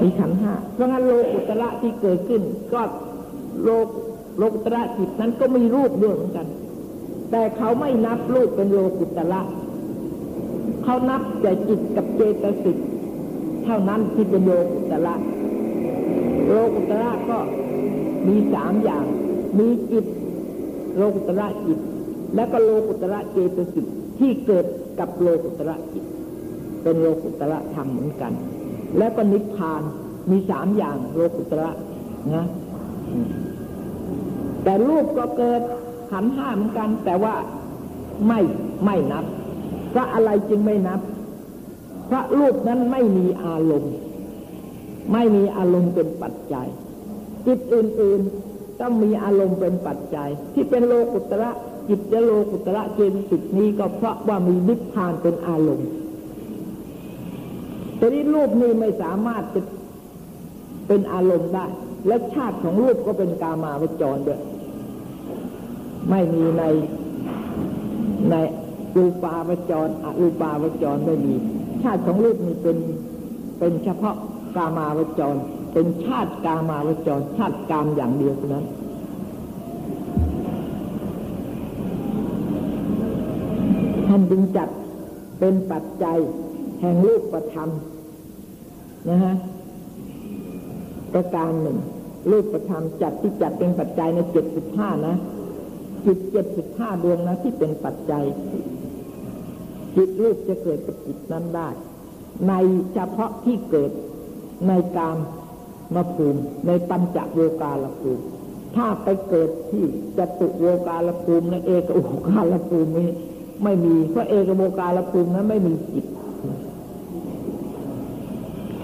[0.00, 2.82] มีขันห้าเพราะงั้นโลกุตระที่เกิดขึ้น ก็
[3.64, 3.86] โลก
[4.38, 6.46] โลกุตระจิตนั้นก็มีรูปด้วยเหมือนกัน
[7.30, 9.40] แต่เขาไม่นับรูปเป็นโลกุตระ
[10.84, 12.78] เขานับแต่จิตกับเจตสิก
[13.64, 15.14] เท่านั้นที่เป็นโลกุตระ
[16.46, 17.38] โลกุตระก็
[18.28, 19.04] มีสามอย่าง
[19.58, 20.04] มีจิต
[20.96, 21.78] โลกุตระจิต
[22.34, 23.86] และก็โลกุตระเจตสิก
[24.18, 24.66] ที่เกิด
[24.98, 26.04] กับโลกุตระจิต
[26.82, 28.32] เป็นโลกุตระธรรมเหมือนกัน
[28.98, 29.82] แล้วก็นิพพาน
[30.30, 31.70] มีสามอย่างโลกุตระ
[32.34, 32.46] นะ
[34.62, 35.62] แต่รูปก็เกิด
[36.10, 37.34] ขันห้าเหมือนกัน แต่ว่า
[38.26, 38.40] ไม่
[38.84, 39.24] ไม่นับ
[39.90, 41.00] เพราะอะไรจึงไม่นับ
[42.06, 43.94] เพราะรูปนั้นไม่มีอารมณ์
[45.12, 46.66] ไม่มีอารมณ์เป็นปัจจัย
[47.46, 51.50] จิตอื่นๆต้องมีอารมณ์เป็นปัจจัย ที่เป็นโลกุตระ
[51.88, 55.88] จิตจะโลกุตระเจนสิกนี้ก็เพราะว่ามีนิพพานเป็นอารมณ์
[57.96, 59.60] แต่นี้รูปนี้ไม่สามารถจะ
[60.86, 61.66] เป็นอารมณ์ได้
[62.06, 64.40] และชาติของรูปก็เป็นกามาวจรด้วย
[66.10, 66.62] ไม่มีใน
[68.30, 68.34] ใน
[68.96, 71.34] รูปาวจรอรูปาวจรไม่มี
[71.82, 72.76] ชาติของรูปนี้เป็น
[73.58, 74.16] เป็นเฉพาะ
[74.56, 75.36] กามาวจร
[75.72, 78.66] เป็นชาติกามาวจร ชาติกามอย่างเดียวเท่านั้น
[84.06, 84.68] ท่านจึงจัด
[85.38, 86.18] เป็นปัจจัย
[86.80, 87.70] แห่งรูปประธรรม
[89.08, 89.34] นะฮะ
[91.12, 91.78] ประการหนึ่ง
[92.30, 95.14] รูปประธรรมจัดที่จัดเป็นปัจจัยในเจ็ดสิบห้านะ
[96.06, 98.24] จิตเจ็ดสิบห้าดวงนะที่เป็นปัจจัย
[99.96, 101.68] จิตรูปจะเกิดกับจิตนั้นได้
[102.48, 102.52] ใน
[102.94, 103.90] เฉพาะที่เกิด
[104.68, 105.16] ในการ
[105.94, 108.24] มาภูมิในปัญจโวกาลภูมิ
[108.76, 109.84] ถ้าไปเกิดที่
[110.18, 113.08] จตุโวกาลภูมิในเอกโวกาลภูมินี้
[113.64, 116.06] ไม่มีเพราะเอกโวกาลภูมินั้นไม่มีจิต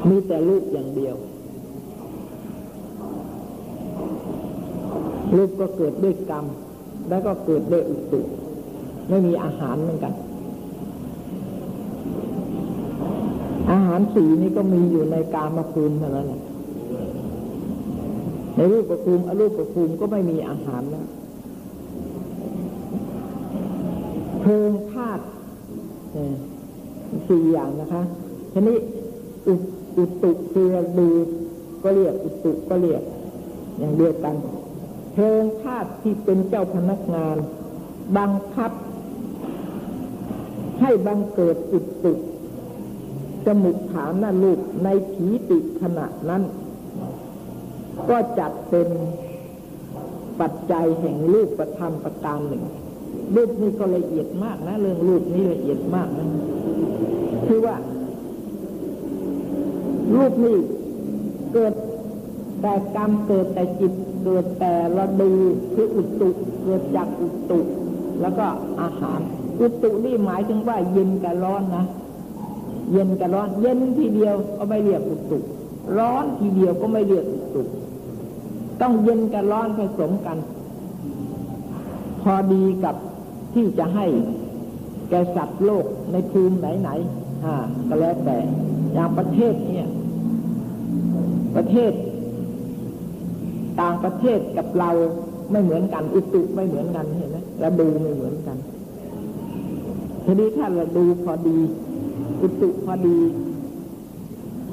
[0.08, 1.16] มีแต่รูปอย่างเดียว
[5.36, 6.46] รูปก็เกิดด้วยกรรม
[7.08, 8.20] แล้วก็เกิดด้วยอุตุ
[9.08, 10.12] ไม่มีอาหารเหมือนกัน
[13.70, 16.42] อาหารสีนี้ก็มีอยู่ในกามาภูมิเท่านั้นแหละ
[18.56, 21.06] ในรูปประภูมิอรูปประภูมิก็ไม่มีอาหารแล้ว
[24.40, 25.24] เพลิงธาตุ
[27.28, 28.02] สี่อย่างนะคะ
[28.52, 28.78] ทีนี้
[29.46, 29.54] อุ
[29.96, 30.66] อุตุคือ
[30.98, 31.08] ดู
[31.82, 33.02] ก็เรียกอุตุก็เรียก
[33.78, 34.34] อย่างเดียวกัน
[35.12, 37.36] เพลิงธาตุที่เป็นเจ้าพนักงาน
[38.16, 38.72] บังคับ
[40.80, 42.12] ให้บังเกิดอุตุ
[43.46, 46.42] จมุกฐานนั่นลูกในผีติขณะนั้น
[48.08, 48.88] ก็จัดเป็น
[50.40, 52.64] ปัจจัยแห่งรูปประธรรมประการหนึ่ง
[53.34, 56.26] รูปนี้ก็ละเอียดมากนะ เรื่องรูปนี้ละเอียดมากนะ
[57.46, 57.76] คือว่า
[60.14, 60.56] รูปนี้
[61.52, 61.74] เกิด
[62.60, 63.92] แต่กรรมเกิดแต่จิต
[64.24, 65.32] เกิดแต่ระดู
[65.74, 66.30] คืออุตุ
[66.62, 67.60] เกิดจากอุตุ
[68.20, 68.46] แล้วก็
[68.80, 69.20] อาหาร
[69.60, 71.84] อุตุนี่หมายถึงว่าเย็นกับร้อนนะ
[72.92, 75.38] เย็นกับร้อน เย็นทีเดียวก็ไม่เรียกอุตุ
[75.98, 77.62] ร้อนทีเดียวก็ไม่เรียกอุตุ
[78.80, 80.38] ต้องเย็นกับร้อนผสมกัน
[82.22, 82.96] พอดีกับ
[83.54, 84.06] ที่จะให้
[85.08, 87.54] แกสัตว์โลกในภูมิไหนๆอ่า
[87.88, 88.36] ก็แล้วแต่
[88.92, 89.88] อย่างประเทศเนี่ย
[91.56, 91.92] ประเทศ
[93.80, 94.90] ต่างประเทศกับเรา
[95.50, 98.56] ไม่เหมือนกัน อุตุไม่เหมือนกันเห็นไหมระดูไม่เหมือนกัน
[100.24, 101.58] ทีนี้ถ้าระดูพอดี
[102.40, 103.18] อุตุพอดี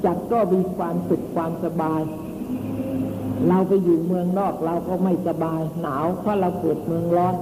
[0.04, 2.00] จัดก็มีความสุขความสบาย
[3.48, 7.34] เราไปอยู่เมืองนอกเราก็ไม่สบาย หนาวเพราะเราเกิดเมืองร้อน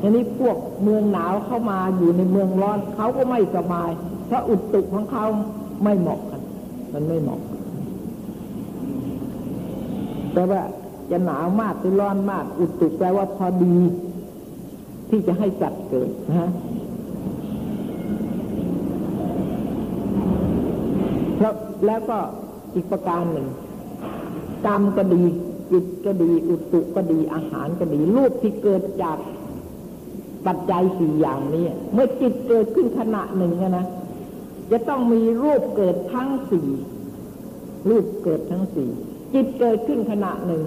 [0.00, 3.90] ทีนี้พวกเมืองหนาวเข้ามาอยู่ในเมืองร้อนเขาก็ไม่สบาย
[4.26, 5.24] เพราะอุตุของเขา
[5.84, 6.40] ไม่เหมาะกัน
[6.92, 7.40] มันไม่เหมาะ
[10.32, 10.62] แต่ว่า
[11.10, 13.76] จะหนาวมากหรือร้อนมาก อุตุแปลว่าพอดี
[15.08, 16.50] ที่จะให้จัดเกิดนะฮะ
[21.84, 22.18] แล้วก็
[22.74, 23.48] อีกประการหนึ่ง
[24.66, 25.24] กรรมก็ดี
[25.70, 29.18] จิตก็ดี อุตุก็ดีอาหารก็ดีรูปที่เกิดจาก
[30.46, 33.86] ปัจจัยสี่อย่างนี้เมื่อจิตเกิดขึ้นขณะหนึ่งนะ
[34.70, 36.68] จะต้องมีรูปเกิดทั้งสี่
[37.88, 38.90] รูปเกิดทั้งสี่
[39.34, 40.62] จิตเกิดขึ้นขณะหนึ่ง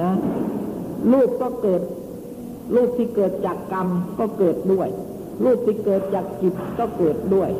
[0.00, 0.12] นะ
[1.12, 1.82] รูปก็เกิด
[2.74, 4.88] รูปที่เกิดจากกรรมก็เกิดด้วย
[5.44, 7.50] รูปที่เกิดจากจิตก็เกิดด้วย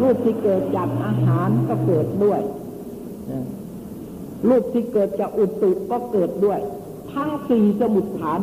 [0.00, 2.40] รูปที่เกิดจากอาหารก็เกิดด้วย
[4.48, 6.58] รูปที่เกิดจากอุตุก็เกิดด้วย
[7.12, 8.40] ทั้งสี่สมุดฐาน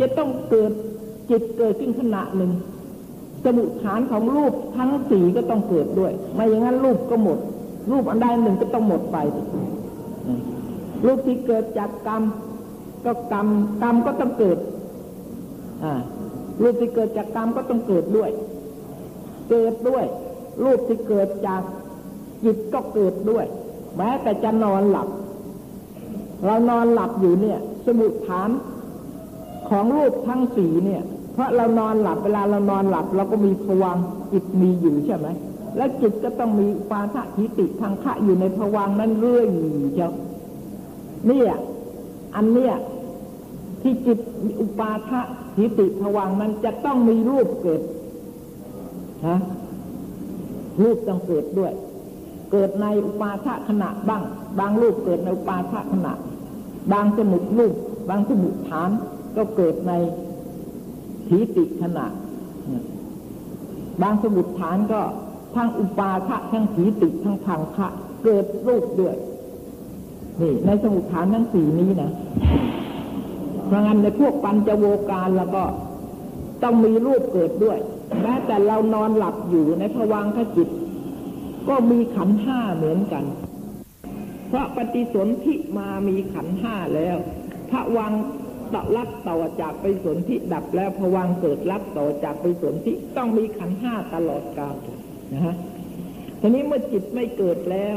[0.00, 0.72] จะต้องเกิด
[1.30, 2.52] จิตเกิดขึ้นขณะหนึ่ง
[3.44, 7.38] สมุทฐานของรูปทั้งสี่ก็ต้องเกิดด้วย ไม่อย่างนั้นรูปก็หมด
[7.90, 9.16] รูปอันใดหนึ่งก็ต้องหมดไป
[11.06, 12.22] รูปที่เกิดจากกรรม
[13.04, 13.46] ก็กรรม
[13.82, 14.58] กรรมก็ต้องเกิด
[15.84, 15.94] อ่า
[16.62, 18.30] รูปที่เกิดจากกรรมก็ต้องเกิดด้วย
[19.50, 20.04] เกิดด้วย
[20.62, 21.62] รูปที่เกิดจาก
[22.44, 23.46] จิตก็เกิดด้วย
[23.96, 25.08] แม้แต่จะนอนหลับ
[26.44, 28.50] เรานอนหลับอยู่เนี่ย สมุทฐาน
[29.68, 33.96] ของรูปทั้งสีเนี่ย เพราะเรานอนหลับเวลาเรานอนหลับ เราก็มีผวัง
[34.32, 35.26] จิตมีอยู่ใช่ไหม
[35.76, 39.46] แล้วจิตก็ต้องมีปาทะทิติทางขะอยู่ในผวังนั้นเรื่อย
[39.96, 40.10] เจ้า
[41.26, 41.50] เนี่ย
[42.36, 42.74] อันเนี้ย
[43.82, 44.18] ที่จิต
[44.60, 45.20] อุปาทะ
[45.56, 47.82] ทิติผวังนั้นจะต้องมีรูปเกิด
[49.26, 49.38] ฮะ
[50.82, 51.72] รูปต้องเกิดด้วย
[52.52, 54.22] เกิดในอุปาทะขณะบ้าง
[54.58, 56.12] บางรูปเกิดในอุปาทะขณะ
[56.92, 57.74] บางสมุดรูป
[58.08, 58.90] บางสมุดฐาน
[59.36, 59.92] ก็เกิดใน
[61.28, 62.06] ถีติขณะ
[64.02, 65.00] บางสมุดฐานก็
[65.54, 67.88] ทั้งอุปาทะทั้งถีติทั้งพังคะ
[68.24, 69.16] เกิดรูปด้วย
[70.40, 72.10] นี่ ในสมุดฐานทั้งสี่นี้นะ
[73.66, 75.62] เพราะงั้นในพวกปัญจโวการแล้วก็
[76.62, 77.78] ต้องมีรูปเกิดด้วย
[78.22, 80.68] แม้แต่เรานอนหลับอยู่ในภวังคจิต
[81.68, 83.24] ก็มีขันห้าเหมือนกัน
[84.48, 87.16] เพราะปฏิสนธิมามีขันห้าแล้ว
[87.70, 88.12] พระวัง
[88.74, 94.76] ต่อรับต่อจากไปสนธิดับแล้วพวังเกิดรับต่อจากไปสนธิต้องมีขันห้าตลอดกาล
[95.34, 95.56] นะฮะ
[96.40, 97.96] ทีนี้เมื่อจิตไม่เกิดแล้ว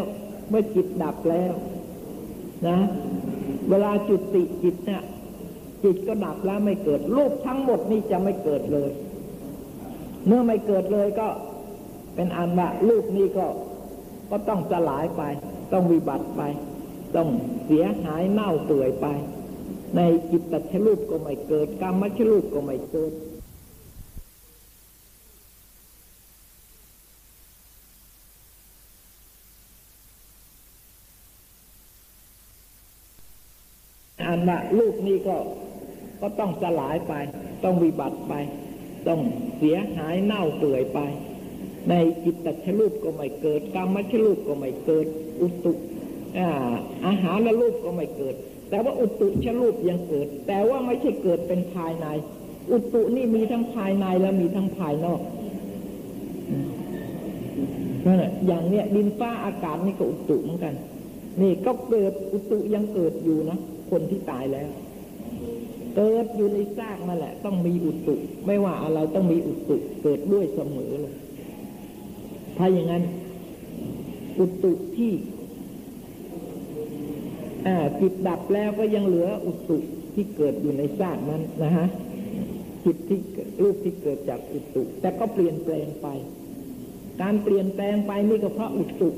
[0.50, 1.54] เมื่อจิตดับแล้ว
[2.68, 2.80] นะ
[3.70, 5.04] เวลาจุดติจิตเนี่ย
[5.84, 8.90] จิตก็ดับแล้วไม่เกิดรูปทั้งหมดนี่จะไม่เกิดเลย
[10.30, 11.28] เมื่อไม่เกิดเลยก็
[12.16, 13.48] เป็นอันว่ารูปนี้ก็
[14.32, 15.22] ก็ต้องสลายไป
[15.74, 16.42] ต้องวิบัติไป
[17.16, 17.30] ต้อง
[17.66, 19.08] เสียหายเน่าเปื่อยไป
[19.96, 23.12] ในจิตตัชรูปก็ไม่เกิดกรรมชรูปก็ไม่เกิด
[34.28, 35.38] อันว่าลูกนี้ก็
[36.22, 37.14] ก็ต้องสลายไป
[37.64, 38.34] ต้องวิบัติไป
[39.08, 39.20] ต้อง
[39.58, 41.00] เสียหายเน่าเปื่อยไป
[41.90, 45.06] ในจิตตชรูปก็ไม่เกิดกรรมชรูปก็ไม่เกิด
[45.42, 45.74] อุตุ
[47.06, 48.36] อาหารและรูปก็ไม่เกิด
[48.70, 52.08] แต่ว่าอุตุชรูปยังเกิด แต่ว่าไม่ใช่เกิดเป็นภายใน
[52.72, 55.22] อุตุนี่มีทั้งภายในและมีทั้งภายนอก
[58.06, 60.74] นั่นแหละอย่างเนี้ยดินฟ้าอากาศนี่ก็อุตุเหมือนกัน
[61.42, 63.58] นี่ก็เกิดอุตุยังเกิดอยู่นะ
[63.92, 64.70] คนที่ตายแล้ว
[65.96, 71.16] เกิดอยู่ในซากมาแหละ ต้องมีอุตุไม่ว่าอะไรต้องมีอุตุเกิดด้วยเสมอเลย
[72.58, 73.04] ถ้าอย่างนั้น
[74.40, 75.12] อุตุที่
[78.00, 79.78] จิตดับแล้วก็ยังเหลืออุตุ
[80.14, 81.88] ที่เกิดอยู่ในซากนั้นนะฮะ
[82.86, 83.20] จิตที่
[83.64, 86.08] รูปที่เกิดจากอุตุ แต่ก็เปลี่ยนแปลงไป
[87.22, 89.10] การเปลี่ยนแปลงไปนี่ก็เพราะอุตุ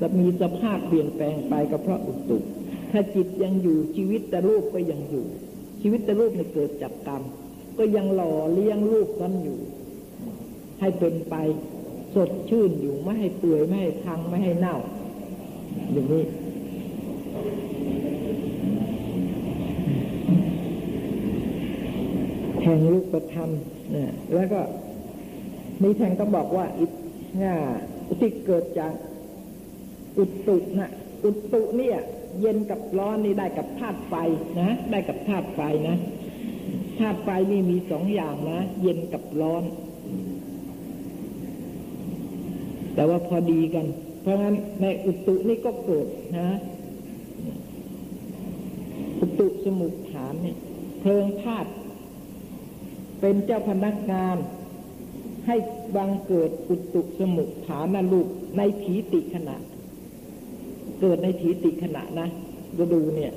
[0.00, 2.38] จะมีสภาพเปลี่ยนแปลงไปก็เพราะอุตุ
[2.98, 5.26] ถ้าจิตยังอยู่ชีวิตแต่รูปก็ยังอยู่
[5.82, 7.22] ชีวิตแต่รูปในเกิดจากกรรม
[7.78, 9.58] ก็ยังหล่อเลี้ยงรูปนั้นอยู่
[10.80, 11.34] ให้เป็นไป
[12.14, 14.76] สดชื่นอยู่ไม่ให้เปื่อยไม่ให้พังไม่ให้เน่า
[15.92, 16.24] อย่างนี้
[22.60, 23.50] แทงลูกประธรรม
[23.92, 24.60] เนี่ยแล้วก็
[25.82, 26.86] มีแทงก็บอกว่าอิ
[27.42, 27.56] ง่า
[28.20, 28.92] ที่เกิดจาก
[30.18, 30.90] อุตุนะ
[31.24, 31.98] อุตุเนี่ย
[32.40, 34.14] เย็นกับร้อนนี่ได้กับธาตุไฟ
[34.60, 35.96] นะ ได้กับธาตุไฟนะ
[36.98, 39.64] ธาตุไฟนี่มีสองอย่างนะ เย็นกับร้อน
[42.94, 43.86] แต่ว่าพอดีกัน
[44.20, 46.06] เพราะงั้นในอุตุนี่ก็เกิด
[46.38, 46.48] นะ
[49.20, 50.56] อุตุสมุทฐานเนี่ย
[51.00, 51.70] เพลิงธาตุ
[53.20, 54.36] เป็นเจ้าพนักงาน
[55.46, 55.56] ให้
[55.96, 59.56] บังเกิดอุตุสมุทฐานนลูกในถีติขณะ
[61.00, 62.28] เกิดในถีติขณะนะ
[62.76, 63.32] ดูดูเนี่ย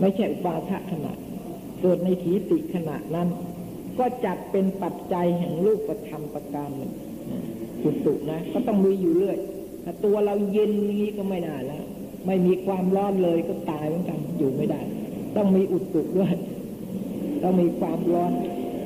[0.00, 1.12] ไม่ใช่อุปาทะขณะ
[1.82, 3.28] เกิดในถีติขณะนั้น
[3.98, 6.92] ก็จัดเป็นปัจจัยแห่งรูปธรรมประการหนึ่ง
[7.82, 9.38] จุตุนะ ก็ต้องมีอยู่เรื่อย
[9.84, 11.84] ถ้าตัวเราเย็นนี้ก็ไม่ได้แล้ว
[12.26, 14.80] ไม่มีความร้อนเลยก็ตายเหมือนกันอยู่ไม่ได้
[15.36, 16.32] ต้องมีอุตุด้วย
[17.42, 18.32] ต้องมีความร้อน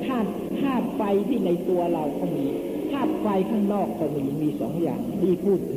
[0.05, 0.29] ธาตุ
[0.61, 2.45] ธาตุไฟที่ในตัวเราก็มี
[2.91, 5.76] ธาตุไฟข้างนอกก็มีมีสองอย่างที่พูดถึ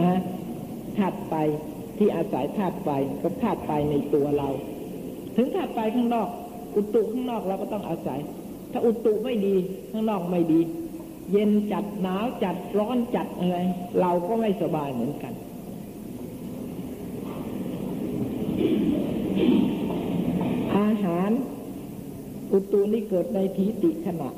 [0.00, 0.12] นะ
[0.98, 1.32] ธาตุไฟ
[1.98, 2.88] ที่อาศัยธาตุไฟ
[3.22, 4.48] ก็ธาตุไฟในตัวเรา
[5.36, 6.28] ถึงธาตุไฟข้างนอก
[6.74, 8.20] อุตุข้างนอกเราก็ต้องอาศัย
[8.72, 9.54] ถ้าอุตุไม่ดี
[9.90, 10.60] ข้างนอกไม่ดี
[11.32, 13.58] เย็นจัดหนาวจัดร้อนจัดอะไร
[14.00, 15.32] เราก็ไม่สบายเหมือนกัน
[20.76, 21.30] อาหาร
[22.52, 24.30] อุตุนี่เกิดในทีติขณะ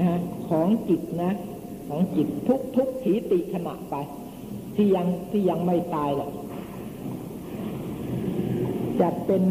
[0.00, 1.32] นะของจิตนะ
[1.88, 3.94] ของจิตทุกทุกทีติขณะไป
[4.76, 6.30] ที่ยังที่ยังไม่ตายแหละ
[9.00, 9.42] จะเป็น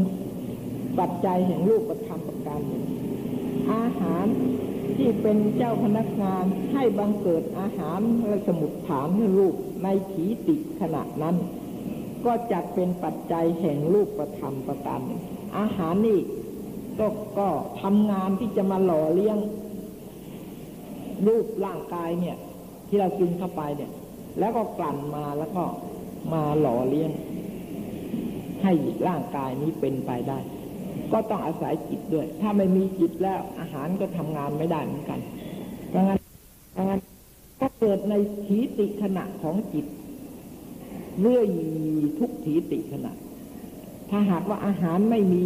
[1.00, 2.84] ปัจจัยแห่งรูปธรรมประการหนึ่ง
[3.74, 4.26] อาหาร
[4.96, 11.36] ที่เป็นเจ้าพนักงานให้บังเกิดอาหารและสมุดฐานให้รูปในถีติขณะนั้น
[12.26, 15.22] ก็จะเป็นปัจจัยแห่งรูปประธรรมประการหนึ่ง
[15.58, 16.20] อาหารนี่
[17.00, 17.08] ก็
[17.40, 17.50] ก็
[17.82, 19.38] ทำงานที่จะมาหล่อเลี้ยง
[21.28, 22.38] รูปร่างกายเนี่ย
[22.88, 23.92] ที่เรากินเข้าไปเนี่ย
[24.40, 25.64] แล้วก็กลั่นมาแล้วก็
[26.34, 27.12] มาหล่อเลี้ยง
[28.64, 28.74] ให้
[29.08, 30.40] ร่างกายนี้เป็นไปได้
[31.12, 35.20] ก็ต้องอาศัยจิตด้วย ถ้าไม่มีจิตแล้วอาหารก็ทำงานไม่ได้เหมือนกัน
[35.90, 36.20] เพราะงั้น
[36.72, 37.02] เพราะงั้น
[37.62, 38.14] ก็เกิดใน
[38.46, 39.86] ถีติขณะของจิต
[41.22, 41.48] เรื่อย
[42.20, 43.12] ทุกถีติขณะ
[44.10, 45.44] ถ้าหากว่าอาหารไม่มี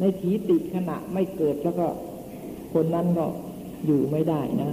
[0.00, 1.86] ในถีติขณะไม่เกิดแล้วก็
[2.74, 3.26] คนนั้นก็
[3.86, 4.72] อยู่ไม่ได้นะ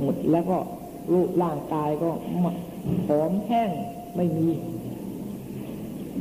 [0.00, 0.58] หมดแล้วก็
[1.12, 2.10] รูปร่างกายก็
[3.06, 3.70] ผอมแห้ง
[4.16, 4.48] ไม่มี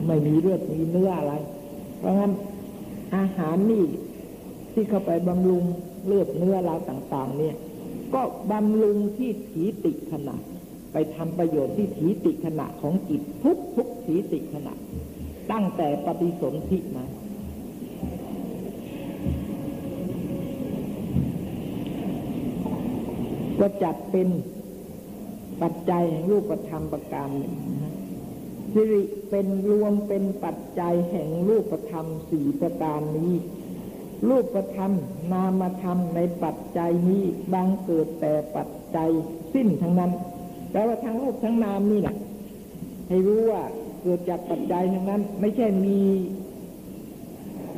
[0.08, 1.34] ไม่มีเลือดมีเนื้ออะไร
[2.00, 2.32] เพราะงั้น
[3.16, 3.84] อาหารนี่
[4.74, 5.64] ที่เข้าไปบำรุง
[6.06, 7.56] เลือดเนื้อเราต่างๆ เนี่ย
[8.14, 8.22] ก็
[8.52, 10.36] บำรุงที่ถีติขณะ
[10.94, 14.74] ไปทำประโยชน์ที่ถีติขณะของจิตทุกทุกถีติขณะ
[15.52, 17.06] ตั้งแต่ปฏิสนธิมา
[23.60, 24.28] ก็จัดเป็น
[25.62, 27.54] ปัจจัยแห่งรูปธรรมประการหนึ่ง
[27.84, 27.94] นะ
[28.74, 33.34] สิริเป็นรวมเป็นปัจจัยแห่งรูปธรรมสี่ประการนี้
[34.30, 34.92] รูปธรรม
[35.34, 39.10] นามธรรมในปัจจัยนี้บางเกิดแต่ปัจจัย
[39.54, 40.12] สิ้นทั้งนั้น
[40.72, 42.16] แปลว่าทั้งรูปทั้งนามนี่แหละ
[43.08, 43.64] ให้รู้ว่า
[44.02, 46.00] เกิดจากปัจจัยทั้งนั้น ไม่ใช่มี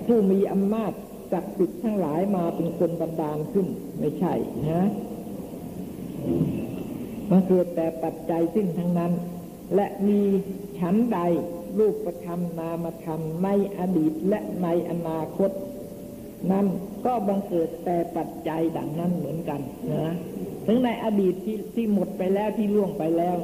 [0.05, 0.91] ผู้มีอำนาจ
[1.33, 3.67] จักปิดทั้งหลายมาเป็นคนบันดาลขึ้น
[3.99, 4.33] ไม่ใช่
[4.69, 4.83] นะ
[7.29, 9.13] มันเกิดแต่ปัจจัยสิ้นทั้งนั้น
[9.75, 10.19] และมี
[10.79, 11.19] ชั้นใด
[11.77, 13.47] รูปธรรมนามธรรมใน
[13.77, 15.51] อดีตและในอนาคต
[16.51, 16.65] นั้น
[17.05, 19.61] ก็บังเกิดแต่ปัจจัยดังนั้นเหมือนกัน
[19.91, 20.15] นะ
[20.65, 23.37] ถึงในอดีตที่ที่หมดไปแล้วที่ล่วงไปแล้ว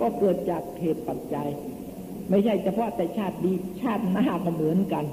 [0.00, 1.48] ก็เกิดจากเหตุปัจจัย
[2.30, 5.04] ไม่ใช่เฉพาะแต่ชาติดีชาติหน้าก็เหมือนกัน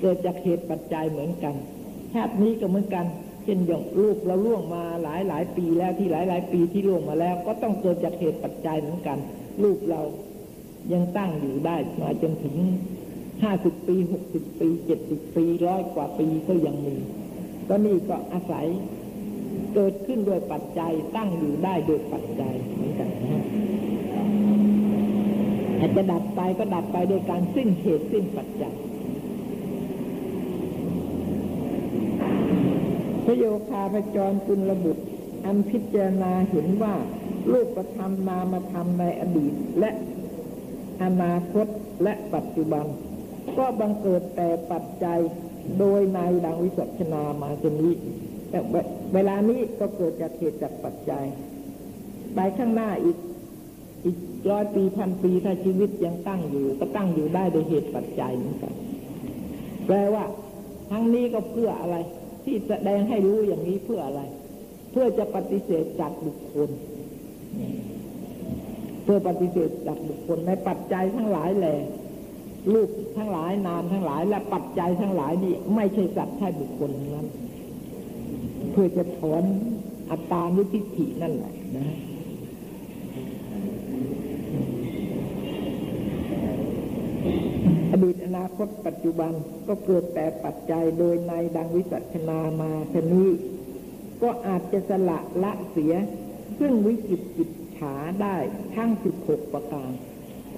[0.00, 1.54] เกิดจากเหตุปัจจัยเหมือนกัน
[2.14, 3.06] ชาตินี้ก็เหมือนกัน
[3.48, 9.18] ช่นอย่างลูกเราล่วงมาหลายหลายปีแล้วที่หลายหลายปีที่ล่วงมาแล้ว ก็ต้องเกิดจากเหตุปัจจัยเหมือนกัน
[9.62, 10.02] ลูกเรา
[10.92, 12.56] ยังตั้งอยู่ได้มาจนถึง
[13.42, 16.96] ห้าสิบปีหกสิบปีเจ็ดสิบปีร้อยกว่าปีก็ยังมี
[17.68, 18.66] ก็นี่ก็อาศัย
[19.74, 23.44] เกิดขึ้นโดยปัจจัยตั้งอยู่ได้โดยปัจจัยเหมือนกันนะ
[25.78, 28.74] อาจจะดับไปก็ดับไปโดยการสิ้นเหตุสิ้นปัจจัย
[33.30, 35.04] พระโยคาพจรกุลบุตร
[35.44, 36.94] อันพิจารณาเห็นว่า
[37.52, 39.90] รูปธรรมนามธรรมในอดีตและ
[41.02, 41.66] อนาคต
[42.02, 42.86] และปัจจุบัน
[43.58, 45.20] ก็บังเกิดแต่ปัจจัย
[45.78, 47.94] โดยในดังวิสัชนามาจนนี้
[48.50, 48.58] แต่
[49.14, 51.24] เวลานี้ก็เกิดจากเหตุจากปัจจัย
[52.34, 53.16] ไปข้างหน้าอีก
[54.04, 54.18] อีก
[54.50, 58.74] ร้อยปีพันปีถ้าชีวิตยังตั้งอยู่ ก็ตั้งอยู่ได้โดยเหตุปัจจัยเหมือนกัน
[59.86, 60.24] แปลว่า
[60.90, 61.98] ทั้งนี้ก็เพื่ออะไร
[62.48, 64.20] ที่แสดงให้รู้อย่างนี้เพื่ออะไร
[64.90, 66.70] เพื่อจะปฏิเสธจากบุคคล
[69.04, 71.78] เพื่อปฏิเสธจากบุคคลในปัจจัยทั้งหลายแหละ
[72.72, 77.28] รูปทั้งหลายนามทั้งหลาย และปัจจัยทั้งหลายนี่ไม่ใช่สัตว์ใช่บุคคลนั้น
[78.72, 79.42] เพื่อจะถอน
[80.10, 81.86] อัตตานุทิฏฐินั่นแหละนะ
[88.28, 89.32] อนาคตปัจจุบัน
[89.68, 93.24] ก็เกิดแต่ปัจจัยโดยในดังวิสัชนามาชนี
[94.22, 95.94] ก็อาจจะสละละเสีย
[96.58, 98.36] ซึ่งวิจิตจิตฉาได้
[98.74, 99.90] ทั้งสิบหกประการ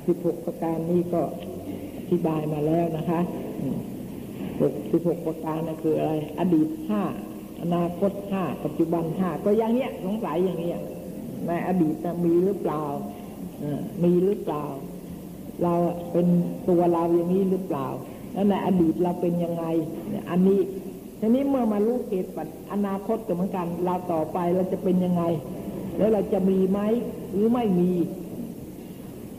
[0.06, 1.22] สิบหกประการนี้ก็
[1.98, 3.20] อธิบายมาแล้วนะคะ
[4.92, 7.02] สิบหกประการนั่นคืออะไร อดีตห้า
[7.62, 10.80] อนาคตห้าปัจจุบันห้าก็อย่างเนี้ยสงสัยอย่างเนี้ย
[11.46, 11.94] ในอดีต
[12.24, 12.84] มีหรือเปล่า
[14.04, 14.64] มีหรือเปล่า
[15.62, 15.74] เรา
[16.12, 16.26] เป็น
[16.68, 17.86] ตัวเราอย่างนี้หรือเปล่า
[18.32, 19.64] แล้วในอดีตเราเป็นยังไง
[20.30, 20.60] อันนี้
[21.20, 25.22] ทีนี้เมื่อมารู้เหตุปัจอนาคตก็เหมือนกัน เราต่อไปเราจะเป็นยังไง
[25.96, 26.80] แล้วเราจะมีไหม
[27.32, 27.90] หรือไม่มี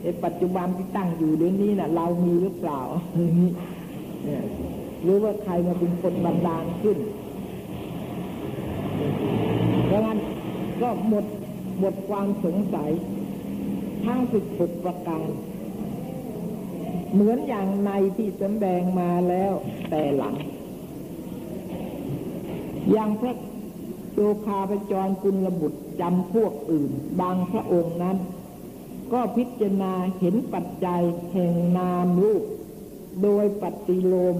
[0.02, 2.80] ในปัจจุบันที่ตั้งอยู่เดี๋ยวนี้นะ่ะ เรามีหรือเปล่า
[3.16, 4.44] เนี่ย
[5.02, 6.98] หรือว่าใครมาเป็นคนบันดาลขึ้น
[9.90, 10.18] ดังนั้น
[10.80, 11.24] ก็หมด
[11.80, 12.90] หมดความสงสัย
[14.04, 15.28] ทั้งสิบหกประการ
[17.12, 19.52] เหมือนอย่างในที่สำแดงมาแล้ว
[19.90, 20.34] แต่หลัง
[22.92, 23.34] อย่างพระ
[24.14, 26.90] โยคาพจรกุลบุตรจำพวกอื่น
[27.20, 28.16] บางพระองค์นั้น
[29.12, 31.02] ก็พิจารณาเห็นปัจจัย
[31.32, 32.42] แห่งนามรูป
[33.22, 34.36] โดยปฏิโลม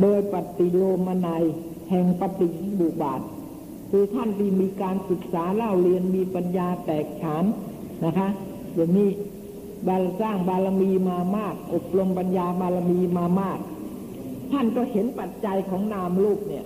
[0.00, 1.28] โดยปฏิโลมใน
[1.90, 2.48] แห่งปฏิ
[2.80, 3.20] บุบาท
[3.90, 7.44] คือท่านที่มีการศึกษาเล่าเรียนมีปัญญาแตกฉาน
[8.04, 8.28] นะคะ
[8.74, 9.10] อย่างนี้
[9.88, 13.58] บารสร้างบารมีมามาก อบรมปัญญาบารมีมามาก
[14.52, 16.64] ท่านก็เห็นปัจจัยของนามรูปเนี่ย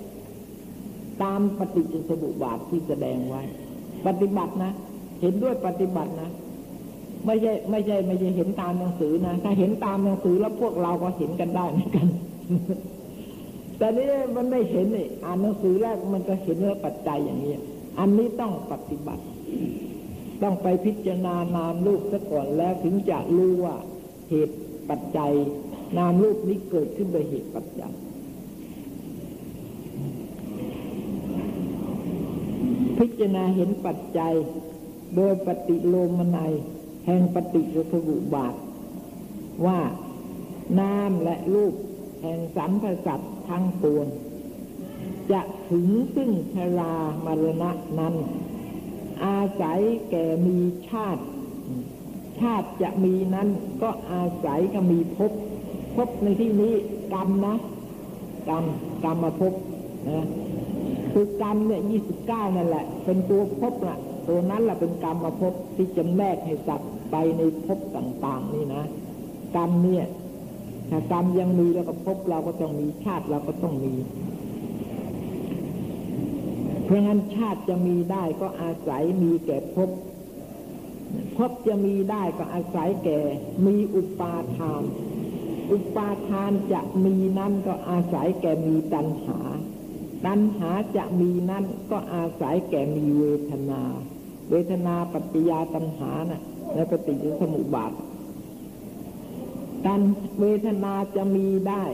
[1.23, 3.43] ตามปฏิจจสมุปบาทที่แสดงไว้
[4.07, 4.73] ปฏิบัตินะ
[5.21, 6.31] เห็นด้วยปฏิบัตินะ
[7.27, 12.07] ไม่ใช่ไม่ใช่ไม่ใช่เห็นตามหนังสือนะถ้าเห็นตามหนังสือแล้วพวกเราก็เห็นกันได้เหมือนกัน
[13.79, 17.53] แต่นี่มันไม่เห็นนี่อ่านหนังสือแรกมันก็เห็นเรื่องปัจจัยอย่างนี้
[17.99, 19.23] อันนี้ต้องปฏิบัติ
[20.43, 23.77] ต้องไปพิจารณานามรูปซะก่อนแล้วถึงจะรู้ว่า
[24.31, 24.57] เหตุ
[24.89, 25.33] ปัจจัย
[25.99, 27.93] นามรูปนี้เกิดขึ้นโดยเหตุปัจจัย
[32.99, 34.35] พิจารณาเห็นปัจจัย
[35.17, 36.53] โดยปฏิโลมนัย
[37.07, 38.55] แห่งปฏิสุบุบาท
[39.67, 39.81] ว่า
[40.81, 41.75] นามและรูป
[42.23, 44.07] แห่งสัมผัสัตทั้งปวง
[45.33, 48.15] จะถึงซึ่งชรามรณะนั้น
[49.25, 50.59] อาศัยแก่มี
[50.89, 51.23] ชาติ
[52.41, 53.49] ชาติจะมีนั้น
[53.83, 55.33] ก็อาศัยก็มีภพ
[55.97, 56.75] ภพในที่นี้
[57.15, 57.55] กรรมนะ
[58.49, 58.65] กรรม
[59.05, 59.53] กรรมภพ
[60.09, 60.27] นะ
[61.13, 63.99] คือกรรมเนี่ยยี่สิบเก้านั่นแหละ เป็นตัวภพละ
[64.29, 68.83] ตัวนั้นแหละเป็นกรรมภพที่จำแนกให้สัตว์ไปในภพต่าง ๆ นี่นะ
[69.57, 70.05] กรรมเนี่ย
[70.91, 73.93] ถ้ากรรมยังมีแล้วก็ภพเราก็ต้องมีชาติเราก็ต้องมี
[76.87, 79.91] เพราะงั้นชาติจะมีได้ก็อาศัยมีแก่ภพ
[81.37, 83.19] ภพจะมีได้ก็อาศัยแก่
[83.67, 84.83] มีอุปาทาน
[85.73, 89.41] อุปาทานจะมีนั่นก็อาศัยแก่มีตัณหา
[90.27, 93.83] ตัณหาจะมีนั่นก็อาศัยแก่มีเวทนา
[94.51, 96.43] เวทนาปัจจยาตัณหานะ่ะ
[96.75, 97.93] ในปฏิจจสมุปบาท
[99.87, 100.01] การ
[100.41, 101.85] เวทนาจะมีได้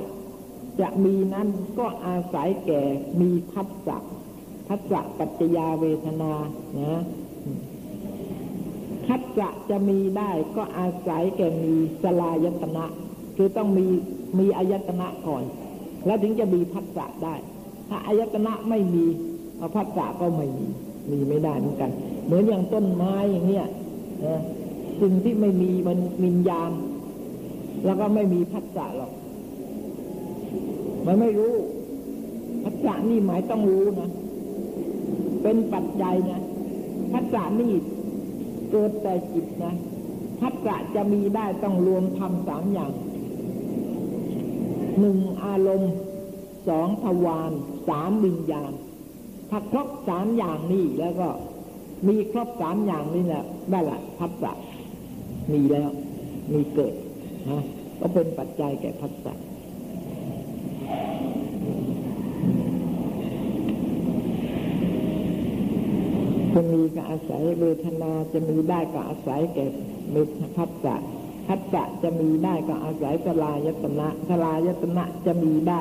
[0.81, 2.83] จะมีนั้นก็อาศัยแก่
[3.21, 3.99] มีพัสสะ
[4.73, 6.33] พัสสะปัจจยาเวทนา
[6.81, 7.01] นะ
[9.07, 12.85] พัสสะจะมีได้ก็อาศัยแก่มีสลายตนะ
[13.37, 13.87] คือต้องมี
[14.39, 15.45] มีอายตนะก่อน
[16.07, 17.35] แล้วถึงจะมีพัสสะได้
[17.89, 19.05] ถ้าอายตนะไม่มี
[19.75, 20.67] พัสสะก็ไม่มี
[21.11, 21.91] มีไม่ได้เหมือนกัน
[22.27, 23.67] เหมือนอย่างต้นไม้อย่างเนี้ย
[25.01, 26.73] สิ่งที่ไม่มีมันมินยาม
[27.85, 29.13] แล้วก็ไม่มีพัสสะหรอก
[31.07, 31.55] มันไม่รู้
[32.65, 34.11] พัสสะนี่หมายต้องรู้นะ
[35.43, 36.43] เป็นปัจจัยนะ
[37.13, 37.73] พัสสะนี่
[38.71, 39.75] เกิดแต่จิตนะ
[40.41, 42.93] พัสสะจะมีได้ต้องรวมทำสามอย่าง
[44.99, 45.93] หนึ่งอารมณ์
[46.69, 47.53] สองทวาร
[47.89, 48.73] สามวิญญาณ
[49.51, 51.29] ถ้าครบสามอย่างนี้แล้วก็
[52.09, 54.53] มีครบสามอย่างนี้แหละได้ละพัสสะ
[55.53, 55.91] มีแล้ว
[56.53, 56.95] มีเกิด
[57.51, 57.63] นะ
[58.01, 59.35] ก็เป็นปัจจัยแก่พัสสะ
[66.55, 69.67] จะมีก็อาศัยเวทนาจะมีได้ก็อาศัยแก่
[70.15, 70.97] มตพัสสะ
[71.47, 75.81] พัสสะจะมีได้ก็อาศัยสลายตนะสลายตนะจะมีได้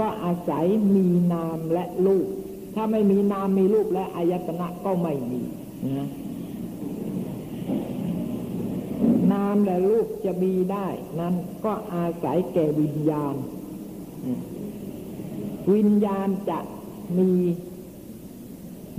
[0.00, 2.26] ก็อาศัยมีนามและรูป
[2.74, 5.42] ถ้าไม่มีนามมีรูปและอายตนะก็ไม่มี
[5.98, 6.08] นะ
[9.32, 10.86] นามและรูปจะมีได้
[11.20, 11.34] นั้น
[11.64, 13.34] ก็อาศัยแก่วิญญาณ
[15.72, 16.58] วิญญาณจะ
[17.18, 17.30] มี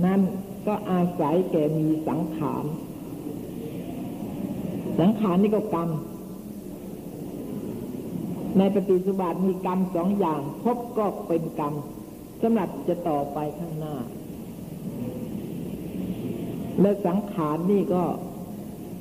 [0.04, 0.20] นั้น
[0.66, 2.64] ก็อาศัยแก่มีสังขาร
[5.00, 5.90] สังขารนี่ก็กรรม
[8.58, 11.74] ในปฏิสุบาทมีกรรมสองอย่างพบก็เป็นกรรม
[12.42, 13.96] สำหรับจะต่อไปข้างหน้า
[16.80, 18.02] และสังขารนี่ก็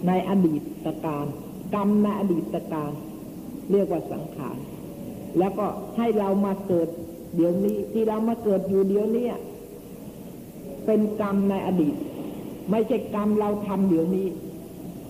[0.07, 0.61] ในอดีต
[1.05, 1.25] การ
[1.73, 2.91] กรรมในอดีตการ
[3.71, 4.57] เรียกว่าสังขาร
[5.39, 5.65] แล้วก็
[5.97, 6.87] ให้เรามาเกิด
[7.35, 9.27] เดี๋ยวนี้ที่เรามาเกิดอยู่เดี๋ยวนี้
[10.85, 11.95] เป็นกรรมในอดีต
[12.71, 14.27] ไม่ใช่กรรมเราทำเดี๋ยวนี้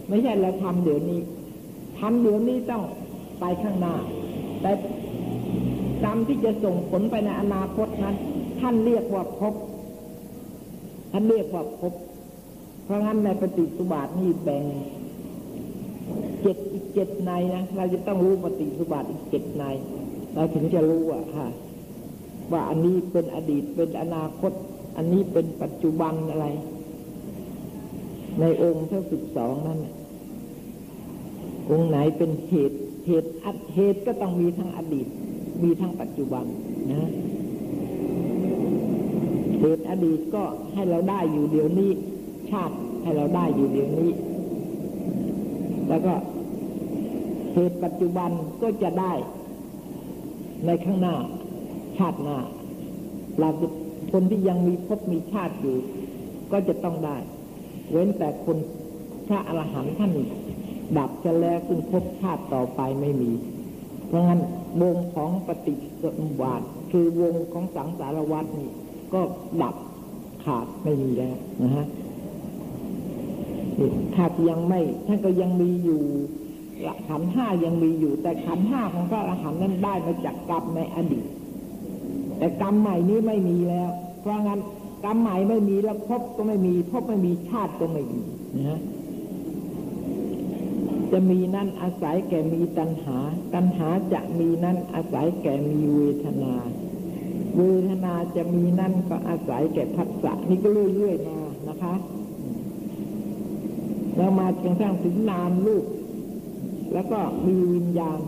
[0.10, 1.20] ไม่ใช่เราทำเดี๋ยวนี้
[2.00, 2.84] ทำเดี๋ยวนี้ต้อง
[3.40, 3.96] ไปข้างหน้า
[4.62, 4.72] แต่
[6.04, 8.16] กรรมที่จะส่งผลไปในอนาคตนั้น
[8.60, 9.54] ท่านเรียกว่าภพ
[11.12, 11.94] ท่านเรียกว่าภพ
[12.84, 14.64] เพราะงั้นในปฏิสุบาทนี่แบ่ง
[16.42, 19.64] เจ็ดอีกเจ็ดในนะเราจะต้องรู้ปฏิสุบาทอีกเจ็ดใน
[20.34, 21.48] เราถึงจะรู้อะค่ะ
[22.52, 24.52] ว่าอันนี้เป็นอดีตเป็นอนาคต
[24.96, 26.48] อันนี้เป็นปัจจุบันอะไร
[28.40, 29.80] ในองค์เท่าสิบสองนั่น
[31.70, 32.78] องค์ไหนเป็นเหตุ
[33.08, 33.30] เหตุ
[33.76, 35.08] เหตุก็ต้องมีทั้งอดีต
[35.64, 36.46] มีทั้งปัจจุบัน
[36.92, 37.10] นะ
[39.60, 40.44] เหตุอดีตก็
[40.74, 41.92] ให้เราได้อยู่เดี๋ยวนี้
[42.52, 44.12] ชาติให้เราได้อยู่เดี๋ยวนี้
[45.90, 46.14] แล้วก็
[47.54, 48.30] เหตุปัจจุบัน
[48.62, 49.14] ก็จะได้
[50.66, 51.16] ในข้างหน้า
[51.98, 52.38] ชาติหน้า
[53.40, 53.50] เรา
[54.12, 55.78] คนที่ยังมีภพมีชาติอยู่
[56.52, 57.18] ก็จะต้องได้
[57.92, 58.58] เว้นแต่คน
[59.28, 60.12] พระอรหันต์ท่าน
[60.98, 63.32] ดับจะแล้วซึ่งภพชาติต่อไปไม่มี
[64.08, 64.42] เพราะงั้น
[64.82, 68.72] วงของปฏิสมบาทคือวงของสังสารวัตนี่
[69.14, 69.22] ก็
[69.62, 69.76] ดับ
[70.44, 71.88] ขาดไม่มีแล้วนะฮะ
[74.16, 76.02] ถ้ายังไม่ท่านก็ยังมีอยู่
[77.08, 81.26] ขันห้ายังมีอยู่ แต่ขันห้าของพระอรหันต์นั้นได้มาจากกรรมในอดีต
[82.38, 83.90] แต่กรรมใหม่นี้ไม่มีแล้ว
[84.22, 84.60] เพราะงั้น
[85.06, 88.22] กรรมใหม่ไม่มีแล้วพบก็ไม่มีพบไม่มีชาติก็ไม่มี
[88.70, 88.80] นะ
[91.12, 93.18] จะมีนั่นอาศัยแก่มีตัณหา
[93.54, 96.56] ตัณหาจะมีนั่นอาศัยแก่มีเวทนา
[97.58, 101.96] เวทนาจะมีนั่นก็อาศัยแก่พัสสะนี่ก็เรื่อยๆมานะคะ
[104.18, 105.86] แล้วมาจนกระทั่งถึงนามรูป
[106.94, 108.20] แล้วก็มีวิญญาณ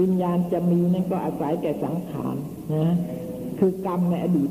[0.00, 2.36] วิญญาณจะมีนั่นก็อาศัยแก่สังขาร
[2.74, 2.96] นะ
[3.58, 4.50] คือกรรมในอดีต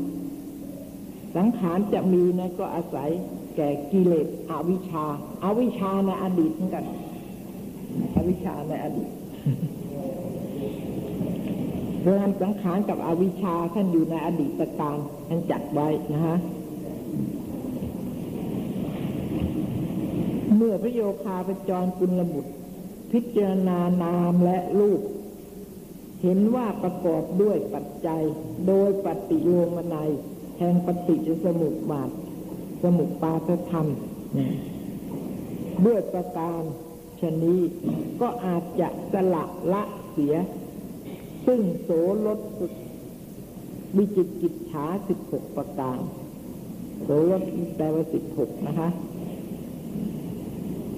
[1.35, 3.09] สังขารจะมีนั่นก็อาศัย
[3.55, 5.05] แก่กิเลสอวิชชา
[5.43, 6.85] อาวิชชาในอดีตเหมือนกัน
[8.15, 9.09] อวิชชาในอดีต
[12.03, 16.37] เรื่องสังขารกับอวิชชาท่านอยู่ในอดีตการท่านจัดไว้นะฮะ
[20.55, 22.51] เมื่อพระโยคาปจรกุลบุตร
[23.11, 25.01] พิจารณานามและรูป
[26.27, 28.23] เห็นว่าประกอบด้วยปัจจัย
[28.67, 30.11] โดยปฏิโยมนัย
[30.59, 32.09] แห่งปฏิจสมุปบาท
[32.83, 33.87] สมุปปาทธรรม
[35.85, 36.61] ด้วยประการ
[37.19, 37.61] ชนี้
[38.21, 40.35] ก็อาจจะสละละเสีย
[41.45, 41.89] ซึ่งโส
[42.25, 42.39] ลด
[43.97, 45.99] วิจิตกิจฉาสิบหกประการ
[47.03, 47.43] โสลด
[47.75, 48.89] แปลว่าสิบหกนะคะ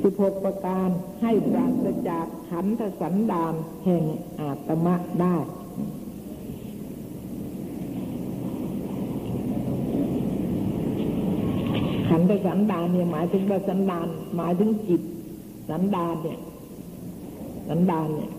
[0.03, 0.89] สิบหกประการ
[1.21, 3.53] ให้ปราศจากขันธสันดาน
[3.85, 4.03] แห่ง
[4.39, 5.35] อาตมะได้
[12.09, 15.01] ขันธสันดานเนี่ยหมายถึงว่าสันดานหมายถึงจิต
[15.69, 16.39] สันดานเนี่ย
[17.69, 18.31] สันดานเนี่ย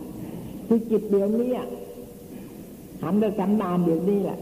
[0.66, 1.50] คือจิตเดียวนี้
[3.02, 4.38] ขันธสันดานเดียวนี้แหละ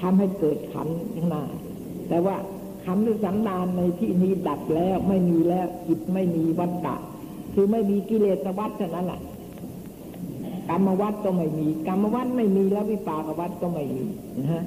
[0.00, 1.42] ทำให้เกิดขันขึ้นมา
[2.08, 2.36] แต่ว่า
[2.84, 6.96] ขันธสันดานในที่นี้ดับแล้วไม่มีแล้วจิตไม่มีวัฏฏะ
[7.54, 9.20] คือไม่มีกิเลสวัฏเท่านั้นแหละ
[10.68, 14.04] กรรมวัฏก็ไม่มี กรรมวัฏไม่มีแล้ววิปากวัฏก็ไม่มี
[14.38, 14.64] นะฮะ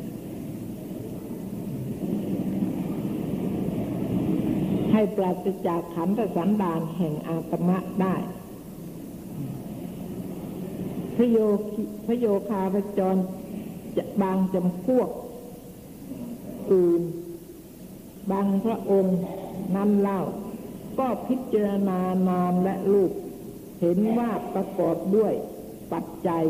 [4.91, 8.15] ให้ปราศจากขันธสันดานแห่งอาตมะได้
[11.15, 11.37] พระโย
[11.73, 13.15] คิพระโยคาพจร
[13.97, 15.09] จะบางจำพวก
[16.71, 17.01] อื่น
[18.31, 19.19] บางพระองค์
[19.75, 20.21] นั้นเล่า
[20.99, 21.99] ก็พิจารณา
[22.29, 23.11] นามและรูป
[23.81, 25.33] เห็นว่าประกอบด้วย
[25.93, 26.45] ปัจจัย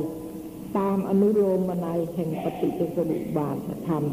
[0.78, 3.58] ตามอนุโลมนัยแห่งปฏิจจสมุปบาท
[3.88, 4.04] ธรรม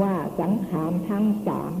[0.00, 1.72] ว่าสังขารทั้งสาม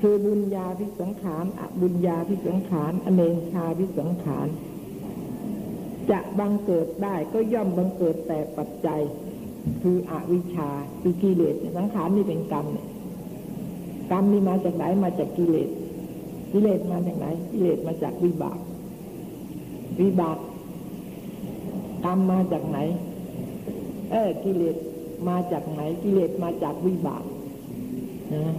[0.00, 3.22] คือบุญญาพิสังขารอบุญญาพิสังขารอเน
[3.52, 4.48] ชาพิสังขาร
[6.10, 9.00] จะบังเกิดได้ก็ย่อมบังเกิดแต่ปัจจัย
[9.82, 12.86] คืออวิชชาคือกิเลสสังขารนี่เป็นกรรมเนี่ย
[14.12, 15.68] กรรมนี่มาจากไหนมาจากกิเลส
[16.52, 18.58] กิเลสมาจากไหน กิเลสมาจากวิบาก
[20.00, 20.38] วิบาก
[22.04, 22.78] กรรมมาจากไหน
[24.10, 24.76] เออกิเลส
[25.28, 27.24] มาจากไหน กิเลสมาจากวิบาก
[28.34, 28.54] นะ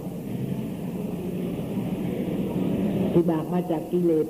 [3.14, 4.26] วิบากมาจากกิเลส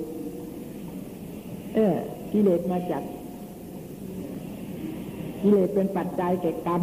[1.75, 1.95] เออ
[2.33, 3.03] กิเลสมาจาก
[5.41, 6.81] กิเลสเป็นปัจจัยแก่กรรม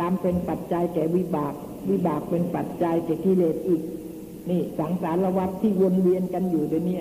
[0.00, 1.54] กรรมเป็นปัจจัยแก่วิบาก
[1.90, 3.82] วิบากเป็นปัจจัยแก่กิเลสอีก
[4.50, 6.98] นี่สังสารวัฏที่วนเวียนกันอยู่เดี๋ยวนี้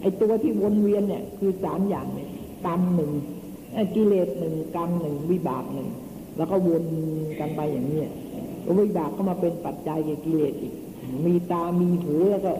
[0.00, 2.30] ไอ้ตัวที่วนเวียนเนี่ย คือสามอย่างเนี่ย
[2.66, 3.12] กรรมหนึ่ง
[3.94, 5.88] กิเลสหนึ่งกรรมหนึ่งวิบากหนึ่ง
[6.36, 6.84] แล้วก็วน
[7.40, 8.02] กันไปอย่างนี้
[8.80, 10.74] วิบากก็มาเป็นปัจจัยแก่กิเลสอีก
[11.26, 12.52] มีตามีหูแล้วก็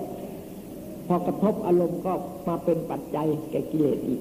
[1.06, 2.12] พอกระทบอารมณ์ก็
[2.48, 4.20] มาเป็นปัจจัยแก่กิเลสอีก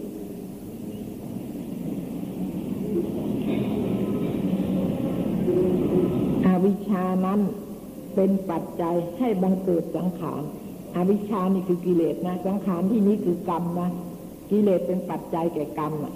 [6.45, 7.39] อวิ ชานั้น
[8.15, 10.41] เป็นปัจจัยให้บังเกิดสังขาร
[10.95, 13.89] อวิชานี่คือกิเลสนะสังขารที่นี้คือกรรมนะ
[14.51, 16.13] กิเลสเป็นปัจจัยแก่กรรมอะ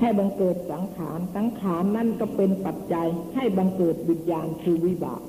[0.00, 5.20] ให้บังเกิดสังขาร สังขารนั่นก็เป็นปัจจัย ให้บังเกิดวิญญาณคือวิบาก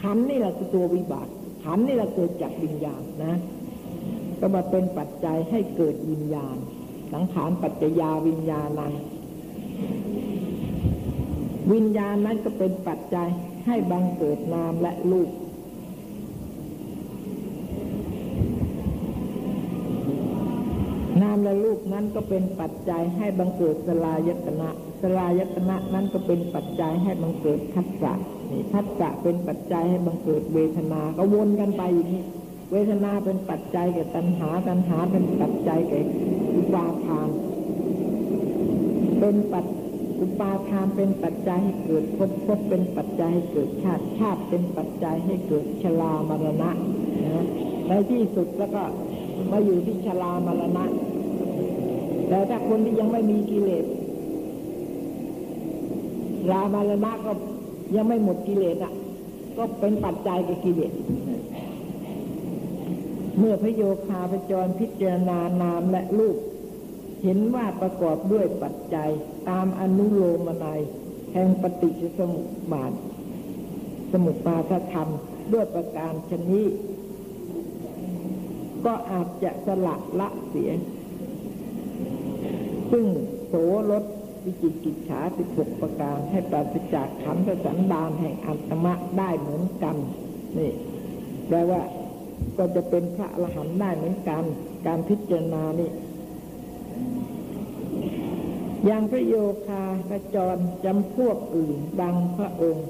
[0.00, 1.28] ขันนี่แหละคือตัววิบาก
[1.64, 3.34] ขันนี่แหละเกิดจากวิญญาณนะ
[4.40, 6.56] ก็มาเป็นปัจจัยให้เกิดวิญญาณ
[7.12, 8.94] สังขารปัจจยาวิญญาณนั้น
[11.72, 13.28] วิญญาณนั้นก็เป็นปัจจัย
[13.66, 15.30] ให้บังเกิดนามและรูป
[21.22, 24.70] นามและรูปนั้นก็เป็นปัจจัยให้บังเกิดสลายตนะ
[25.02, 28.12] สลายตนะนั้นก็เป็นปัจจัยให้บังเกิดทัศสะ
[28.50, 32.24] นี่ทัศสะเป็นปัจจัยให้บังเกิดเวทนา ก็วนกันไปอย่างนี้
[32.72, 36.00] เวทนาเป็นปัจจัยแก่ตัณหา ตัณหาเป็นปัจจัยแก่
[36.54, 37.28] อุปาทาน
[39.20, 39.66] เป็นปัจ
[40.20, 46.70] อุปาทานเป็นปัจจัยให้เกิดภพภพเป็นปัจจัยให้เกิดชาติชาติเป็นปัจจัยให้เกิดชรามรณะ
[47.26, 47.46] นะ
[47.88, 48.82] ในที่สุดแล้วก็
[49.50, 50.84] มาอยู่ที่ชรามรณะ
[52.28, 53.84] แต่ถ้าคนที่ยังไม่มีกิเลส
[56.50, 57.32] รามรณะก็
[57.96, 58.92] ยังไม่หมดกิเลสอะ
[59.56, 60.92] ก็เป็นปัจจัยกับกิเลส
[63.38, 66.36] เมื่อพระโยคาพจรพิจารณานามและรูป
[67.22, 69.10] เห็นว่าประกอบด้วยปัจจัย
[69.48, 70.80] ตามอนุโลมนัย
[71.32, 72.92] แห่งปฏิจสมุปบาท
[74.12, 75.08] สมุปบาทธรรม
[75.52, 76.66] ด้วยประการชนี้
[78.84, 80.70] ก็อาจจะสละละเสีย
[82.90, 83.06] ซึ่ง
[83.46, 83.54] โส
[83.90, 84.04] ลด
[84.44, 89.96] วิจิกิจฉาสิบหกประการให้ปราศจากขันธสันดานแห่งอัตมะได้เหมือนกัน
[90.58, 90.72] นี่
[91.48, 91.82] แปลว่า
[92.58, 94.42] ก็จะเป็นพระอรหันต์ได้เหมือนกัน
[94.86, 95.90] การพิจารณานี่
[98.84, 99.34] อย่างพระโย
[99.66, 102.88] คาพระจรจำพวกอื่นดังพระองค์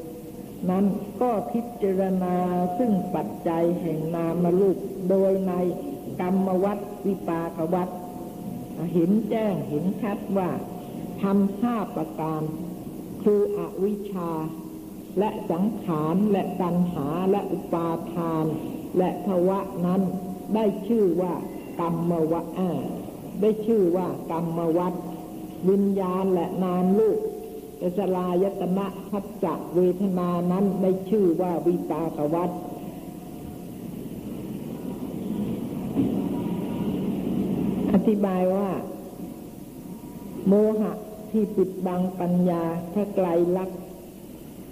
[0.70, 0.84] นั้น
[1.20, 2.36] ก็พิจารณา
[2.78, 4.76] ซึ่งปัจจัยแห่งนามรูป
[5.11, 5.53] โดยใน
[6.20, 7.88] กรรมวัฏวิปากวัฏ
[8.93, 10.51] เห็นแจ้งเห็นชัดว่า
[11.22, 12.43] ทำห้าประการ
[13.22, 14.30] คืออวิชชา
[15.18, 18.47] และสังขารและตัณหาและอุปาทาน
[18.99, 20.03] และภวะนั้น
[20.55, 21.34] ได้ชื่อว่า
[21.80, 22.43] กรรมวะ
[23.41, 24.95] ได้ชื่อว่ากรรมวัฏ
[25.68, 27.18] วิญญาณและนามลูก
[27.82, 32.50] อสลายตนะพัจจะเวทนานั้นได้ชื่อว่าวิปากวัฏ
[37.92, 38.68] อธิบายว่า
[40.48, 40.92] โมหะ
[41.30, 43.70] ที่ปิดบังปัญญาถ้าไกลลัก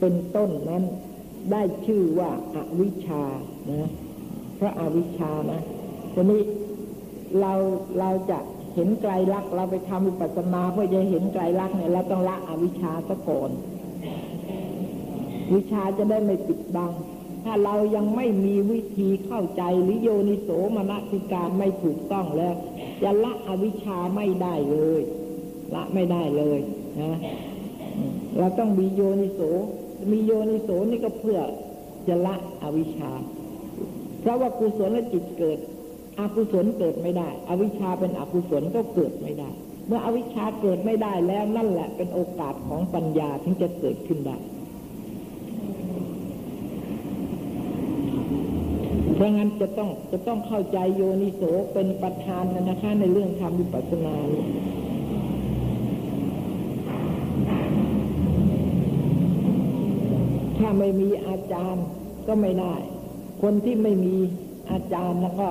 [0.00, 0.84] เป็นต้นนั้น
[1.52, 3.24] ได้ชื่อว่าอาวิชชา
[3.68, 3.90] นะ
[4.56, 5.60] เพราะอวิชชานะ
[6.14, 6.42] ทีนี้
[7.40, 7.52] เรา
[7.98, 8.38] เราจะ
[8.74, 13.50] เห็นไกลลักเราไปทำวิปัสสนาเพื่อจะเห็นไกลลักเนี่ยเราต้องละอวิชชาซะก่อน
[15.54, 16.92] วิชาจะได้ไม่ปิดบัง
[17.44, 22.54] ถ้าเรายังไม่มีวิธีเข้าใจหรือโยนิโสมนสิการไม่ถูกต้องแล้ว
[23.02, 25.00] จะละอวิชชาไม่ได้เลย
[25.74, 26.58] ละไม่ได้เลย
[27.00, 27.18] นะ
[28.38, 29.40] เราต้องมีโยนิโส
[30.10, 31.40] มีโยนิโสนี่ก็เพื่อ
[32.08, 33.12] จะละอวิชชา
[34.20, 35.58] เพราะว่ากุศลจิตเกิด
[36.18, 39.50] อกุศลเกิดไม่ได้ อวิชชาเป็นอกุศลก็เกิดไม่ได้
[39.86, 44.36] เมื่ออวิชชาเกิดไม่ได้แล้วนั่นแหละเป็นโอกาสของปัญญาถึงจะเกิดขึ้นได้
[49.14, 51.42] เพราะงั้นจะต้องจะต้องเข้าใจโยนิโส
[51.72, 54.16] เป็นประธานนะคะในเรื่องทำวิปัสสนา
[60.58, 61.84] ถ้าไม่มีอาจารย์
[62.26, 62.74] ก็ไม่ได้
[63.42, 64.16] คนที่ไม่มี
[64.70, 65.48] อาจารย์แล้วก็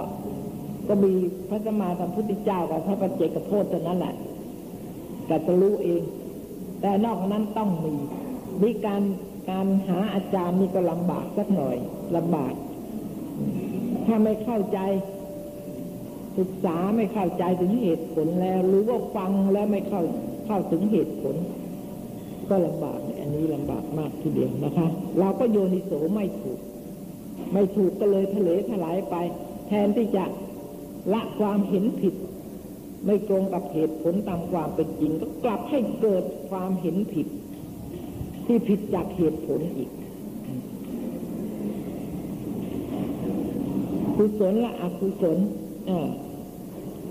[0.88, 1.14] ก็มี
[1.50, 4.16] พระสมมาสัมพุทธเจ้ากับพระปัจเจกโพธิเท่านั้นแหละ
[5.30, 6.02] ก็จะรู้เอง
[6.82, 7.96] แต่นอกนั้นต้องมี
[8.64, 9.02] มีการ
[9.50, 11.78] การหาอาจารย์นี่ก็ลำบากสักหน่อย
[12.16, 12.54] ลำบาก
[14.06, 14.80] ถ้าไม่เข้าใจ
[16.38, 20.02] ศึกษาไม่เข้าใจถึงเหตุผลแล้ว หรือว่าฟังแล้วไม่เข้า
[20.46, 21.36] เข้าถึงเหตุผล
[22.50, 24.88] ก็ลำบากอันนี้ลำบากมากทีเดียวนะคะ
[25.20, 26.60] เราก็โยนิโสไม่ถูก
[27.54, 29.16] ไม่ถูกก็เลยทะเลถลายไป
[29.68, 30.26] แทนที่จะ
[31.14, 32.16] ละความเห็นผิด
[33.06, 37.28] ไม่ตรงกับเหตุผลตามความเป็นจริง ก็กลับให้เกิดความเห็นผิด
[38.46, 39.90] ที่ผิดจากเหตุผลอีก
[44.16, 45.38] กุศลและอกุศล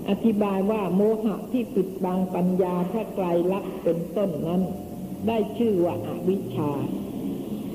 [0.09, 4.61] อธิบายว่าโมหะที่ปิดบังปัญญาถ้าไกลลักเป็นต้นนั้น
[5.27, 6.71] ได้ชื่อว่าอาวิชชา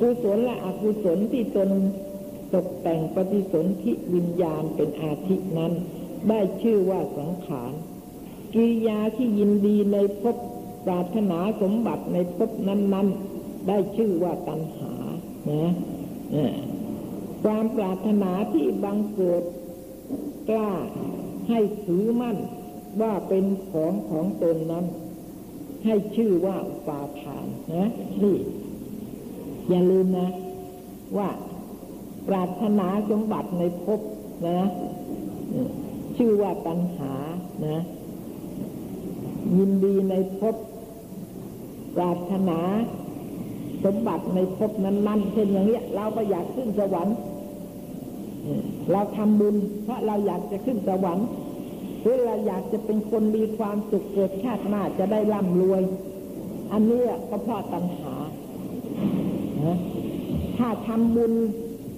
[0.00, 1.70] กุศลและอกุศลที่ตน
[2.54, 5.72] ตกแต่งปฏิสนธิวิญญาณเป็นอาทินั้น
[6.28, 7.72] ได้ชื่อว่าสังขาร
[8.54, 10.36] กิริยาที่ยินดีในภพ
[10.84, 13.08] ปรารถนาสมบัติในภพนั้น
[13.38, 14.94] ๆ ได้ชื่อว่าตัณหา
[15.50, 15.72] นะ
[17.42, 19.42] ความปรารถนาที่บังเกิด
[20.48, 20.70] กล้า
[21.48, 22.36] ให้ถือมั่น
[23.00, 24.86] ว่าเป็นของของตนนั้น
[25.84, 26.56] ให้ชื่อว่า
[26.86, 27.90] ปาทานนะ
[28.22, 28.38] นี่
[29.68, 30.28] อย่าลืมนะ
[31.16, 31.28] ว่า
[32.28, 34.00] ปรารถนาสมบัติในภพ
[34.48, 34.60] นะ
[36.24, 37.12] ชื่อว่าตัณหา
[37.64, 37.82] นะ
[39.56, 40.56] ยินดีในภพ
[41.96, 42.60] ปรารถนา
[43.84, 47.16] สมบัติในภพนั้นๆเช่นอย่างนี้เราก็อยากขึ้นสวรรค์
[48.90, 51.26] เราทำบุญ เพราะเราอยากจะขึ้นสวรรค์
[52.00, 55.82] หรือเราอยากจะเป็นคนมีความสุขเกิดชาติหน้าจะได้ร่ำรวย
[56.72, 58.14] อันนี้ก็เพราะตัณหา
[60.58, 61.32] ถ้าทำบุญ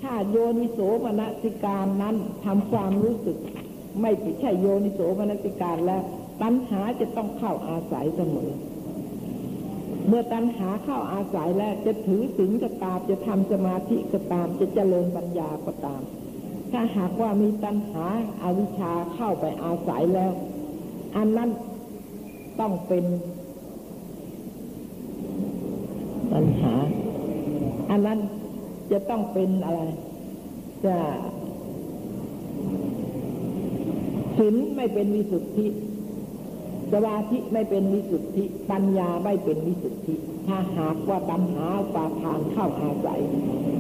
[0.02, 3.38] ถ้าโยนิโสมนสิการนั้นทำความรู้สึก
[4.00, 6.02] ไม่ใช่โยนิโสมนสิการแล้ว
[6.42, 8.52] ตัณหาจะต้องเข้าอาศัยเสมอ
[10.08, 16.02] เมื่อตัณหาเข้าอาศัยแล้วจะถือสิงก็ตามจะทำสมาธิก็ตาม จะเจริญปัญญาก็ตาม
[16.72, 18.04] ถ้าหากว่ามีตัณหา
[18.42, 20.32] อาวิชชาเข้าไปอาศัยแล้ว
[21.16, 21.50] อันนั้น
[22.60, 23.04] ต้องเป็น
[26.32, 26.74] ตัณหา
[27.90, 28.18] อันนั้น
[28.92, 29.80] จะต้องเป็นอะไร
[30.86, 30.96] จะ
[34.38, 35.66] ศีลไม่เป็นวิสุทธิ
[36.92, 40.14] สมาธิไม่เป็นวิสุทธิ ปัญญาไม่เป็นวิสุทธิ
[40.46, 43.20] ถ้าหากว่าตัณหาปาทานเข้าอาศัย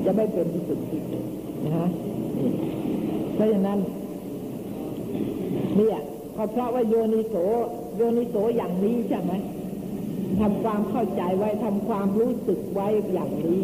[0.04, 0.98] จะไม่เป็นวิสุทธิ
[1.64, 1.88] นะฮะ
[3.34, 3.78] เพราะฉะนั้น
[5.76, 5.98] เนี่ย
[6.36, 7.34] ก็เพราะว่าโยนิโส
[7.96, 9.32] โยนิโสอย่างนี้ใช่ไหม
[10.40, 13.62] ทำความเข้าใจไว้ทำความรู้สึกไว้อย่างนี้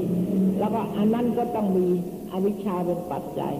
[0.59, 1.87] แล้วก็อันนั้นก็ต้องมี
[2.33, 3.55] อวิชชาเป็นปัจจัย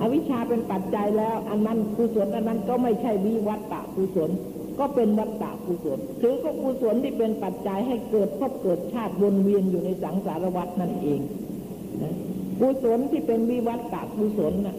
[0.00, 4.30] อวิชชาเป็นปัจจัยแล้ว อันนั้นกุศลอันนั้นก็ไม่ใช่วิวัตตะกุศล
[4.78, 11.20] ก็เป็นวัตตะกุศลคือก็กุศลที่เป็นปัจจัยให้เกิดพบเกิดชาติวนเวียนอยู่ในสังสารวัฏนั่นเอง
[12.60, 14.76] กุศลที่เป็นวิวัตตะกุศลน่ะ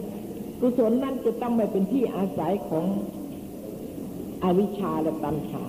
[0.60, 2.86] กุศลนั้นจะต้องไม่เป็นที่อาศัยของ
[4.44, 5.62] อวิชชาและตัณหา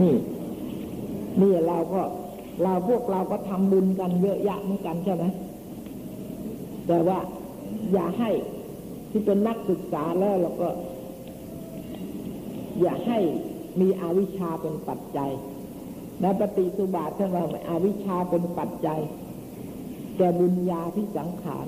[0.00, 0.14] นี่
[1.40, 2.02] นี่เราก็
[2.62, 5.24] เราพวกเราก็ทำบุญกันเยอะแยะเหมือนกันใช่ไหม
[6.88, 7.18] แต่ว่า
[7.92, 8.30] อย่าให้
[9.10, 10.68] ที่เป็นนักศึกษาแล้วเราก็
[12.80, 13.18] อย่าให้
[13.80, 15.30] มีอวิชชาเป็นปัจจัย
[16.20, 19.00] ในปฏิสุบาทท่านว่าอาวิชชาเป็นปัจจัย
[20.16, 21.66] แก่บุญญาที่สังขาร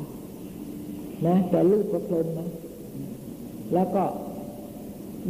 [1.27, 2.49] นะแต่รูปประพรมนะ
[3.75, 4.05] แล้วก็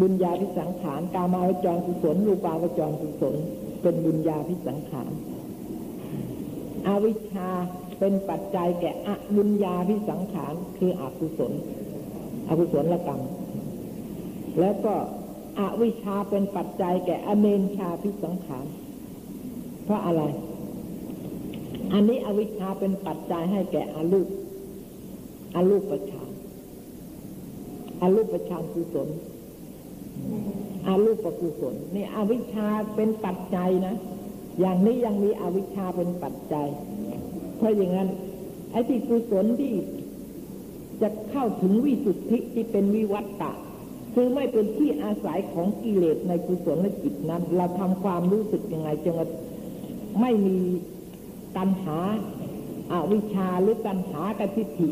[0.01, 3.35] บุญญาพิสังขารกามาวจรกุศลรูปาวจรกุศล
[3.83, 5.13] เป็นบุญญาพิสังขาร
[6.87, 7.51] อาวิชชา
[8.01, 11.53] เป็นปัจจัยแก่อบุญญาพิสังขารคืออกุศล
[12.49, 13.21] อกุศลละกรรม
[14.61, 14.95] แล้วก็
[15.59, 18.67] อวิชาเป็นปัจจัยแก่อเนนชาพิสังขาร
[19.85, 20.23] เพราะอะไร
[21.93, 24.29] อันนี้อวิชาเป็นปัจจัยให้แก่อรูป
[25.55, 26.31] อรูปประชาน
[28.03, 29.09] อรูปประชานกุศล
[30.87, 33.95] อารูปกุศลนี่อวิชชาเป็นปัจจัยนะ
[34.61, 36.69] อย่างนี้ยังมีอวิชชาเป็นปัจจัย
[37.61, 38.09] เพราะอย่างนั้น
[38.71, 39.75] ไอ้ที่กุศลที่
[41.03, 43.53] จะเข้าถึงวิสุทธิที่เป็นวิวัตตะ
[44.15, 49.29] คือไม่เป็นที่อาศัยของกิเลสในกุศลและจิตนั้น เราทำความรู้สึกยังไงจน
[50.21, 50.59] ไม่มี
[51.57, 51.99] ตัณหา
[52.93, 54.89] อาวิชชาหรือตัณหากทิฏฐิ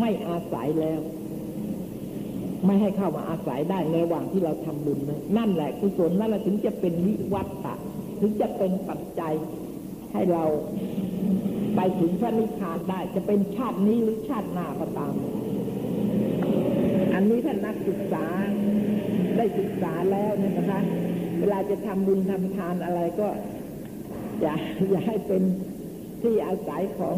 [0.00, 1.00] ไม่อาศัยแล้ว
[2.64, 7.74] ไม่ให้เข้ามาอาศัยได้ในระหว่างที่เราทำบุญนะนั่นแหละกุศลนั่นแหละถึงจะเป็นวิวัตตะ
[8.20, 9.34] ถึงจะเป็นปัจจัย
[10.12, 10.44] ให้เรา
[11.76, 15.14] ไปถึงพระนิพพานได้จะเป็นชาตินี้หรือชาติหน้าก็ตาม
[17.14, 18.26] อันนี้ท่านนักศึกษา
[19.36, 20.80] ได้ศึกษาแล้วเนี่ยนะคะ
[21.38, 23.28] เวลาจะทำบุญทำทานอะไรก็
[24.40, 24.54] อย่า
[24.90, 25.42] อย่าให้เป็น
[26.22, 27.16] ที่อาศัยของ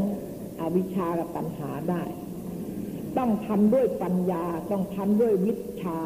[0.60, 2.02] อวิชากับตัณหาได้
[3.18, 5.98] ต้องทำด้วยปัญญาต้องทำด้วยวิชา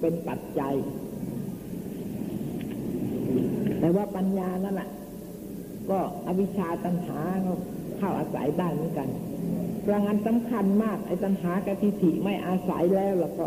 [0.00, 0.74] เป็นปัจจัย
[3.80, 4.90] แต่ว่าปัญญานั่นแหละ
[5.90, 7.18] ก็อวิชชาตัณหา
[8.00, 9.08] เข้าอาศัยได้เหมือนกัน
[9.84, 13.46] พลังงานสำคัญมากไอ้ตัณหากติถิไม่อาศัยแล้วแล้วก็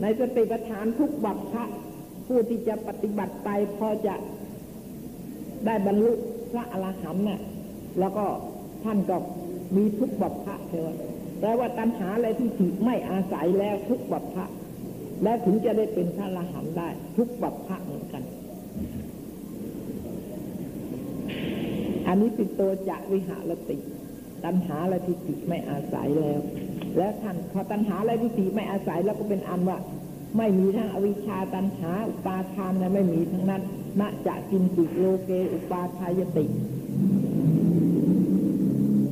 [0.00, 1.64] ในสติปัฏฐานทุกบัพพะ
[2.26, 4.14] ผู้ที่จะปฏิบัติไปพอจะ
[5.66, 6.12] ได้บรรลุ
[6.52, 7.40] พระอรหันต์เนี่ย
[8.00, 8.24] แล้วก็
[8.84, 9.16] ท่านก็
[9.76, 10.86] มีทุกบัพพะเทว
[11.40, 14.44] แปลว่าตัณหาอะไรที่ถิไม่อาศัยแล้วทุกบัพพะ
[15.22, 18.22] และถึงจะได้เป็นพระอรหันต์ได้ ทุกบัพพะเหมือนกัน
[22.12, 23.76] อันนี้ติดตัวจะวิหารติ
[24.44, 26.40] ตัณหาและทิฏฐิไม่อาศัยแล้ว
[26.96, 29.78] และท่านพอตัณหาและทิฏฐิไม่อาศัยแล้วก็เป็นอันว่า
[30.36, 33.62] ไม่มีทั้งอวิชชาตัณหา อุปาทานนะไม่มีทั้งนั้น
[34.00, 36.44] ณจะกินติโลเก อุปาทายติ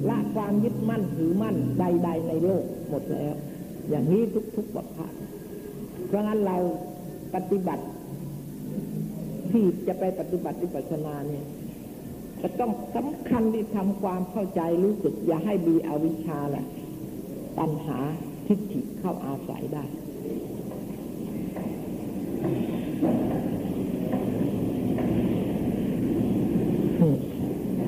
[0.08, 3.34] ละความยึดมั่นถือมั่นใด ๆ ในโลกหมดแล้ว
[3.88, 4.22] อย่างนี้
[4.56, 5.08] ทุกๆบัพพะ
[6.06, 6.56] เพราะงั้นเรา
[7.34, 7.84] ปฏิบัติ
[9.50, 11.46] ที่จะไปปฏิบัติวิปัสสนาเนี่ย
[12.42, 16.64] จะต้องสำคัญที่ทำความเข้าใจรู้สึก อย่าให้มีอวิชชาแหละ
[17.58, 17.98] ตัณหา
[18.46, 19.84] ทิฏฐิเข้าอาศัยได้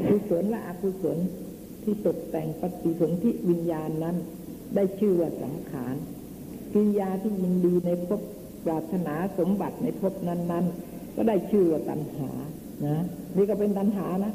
[0.08, 1.18] กุศลและอกุศล
[1.82, 4.16] ที่ตกแต่งปฏิสนธิวิญญาณนั้น
[4.74, 5.94] ได้ชื่อว่าสังขาร
[6.72, 8.20] กิริยาที่ยินดีในภพ
[8.64, 12.30] ปรารถนาสมบัติในภพนั้น ๆ ก็ได้ชื่อว่าตัณหา
[12.86, 13.04] นะ
[13.36, 14.32] นี่ก็เป็นตัณหานะ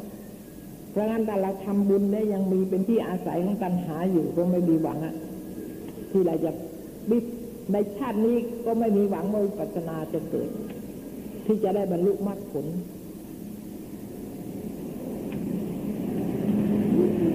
[0.92, 5.16] เพราะงั้นแต่เราทำบุญได้ยังมีเป็นที่อาศัยของตัณหาอยู่ก็ไม่มีหวังอะ
[6.12, 6.52] ที่เราจะ
[7.10, 7.26] บิด
[7.72, 10.50] ในชาตินี้ก็ไม่มีหวังว่าปัจนาจะเกิด
[11.46, 12.66] ที่จะได้บรรลุมรรคผล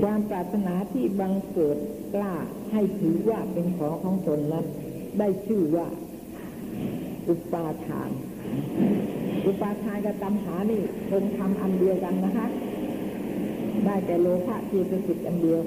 [0.03, 1.79] ความปรารถนาที่บังเกิด
[2.15, 2.35] กล้า
[2.73, 4.67] ให้ถือว่าเป็นของของตนนั้น
[5.19, 5.87] ได้ชื่อว่า
[7.29, 8.11] อุปาทาน
[9.47, 10.81] อุปาทานกับตัณหานี่
[11.11, 12.47] คงทำอันเดียวกันนะคะ
[13.85, 15.61] ได้แต่โลภะเจตสิกอันเดียว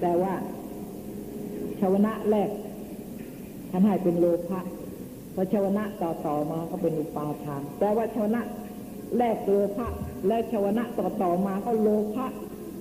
[0.00, 0.32] แต่ว่า
[1.80, 2.50] ชาวนะแรก
[3.70, 4.60] ท่านให้เป็นโลภะ
[5.34, 8.42] พอชาวนะต่อต่อมาก็เป็นอุปาทาน แต่ว่าชาวนะ
[9.18, 9.86] แรกโลภะ
[10.26, 12.26] และชาวนะต่อต่อมาก็โลภะ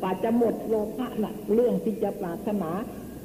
[0.02, 2.72] ป่าจะหมดโลภะน่ะ เรื่องที่จะปรารถนา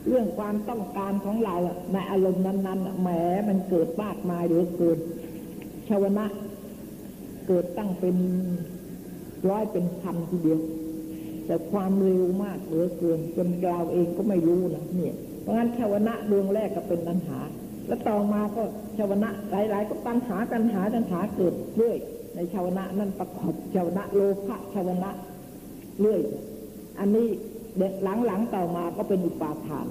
[0.08, 1.54] เรื่องความต้องการของเรา
[1.92, 3.08] ในอารมณ์นั้นๆแหม
[3.48, 4.98] มันเกิดมากมายเหลือเกิน
[5.88, 6.26] ชาวนะ
[7.46, 8.16] เกิดตั้งเป็น
[9.50, 10.60] ร้อยเป็นพันทีเดียว
[11.46, 17.38] แต่ความเร็วมากเหลือเกินจนเราเองก็ไม่รู้นะเนี่ยเพราะงั้นชาวนะดวงแรกก็เป็นตัณหา
[17.86, 18.62] แล้วต่อมาก็
[18.98, 21.98] ชาวนะหลาย ๆ ก็ตัณหาตัณหาตัณหาเกิดเรื่อย
[22.34, 25.10] ในชาวนะนั่นประกอบชาวนะโลภะชาวนะ
[26.00, 26.20] เรื่อย
[26.98, 27.28] อันนี้
[27.78, 29.86] เด็กหลัง ๆ ต่อมาก็เป็นอุปาทาน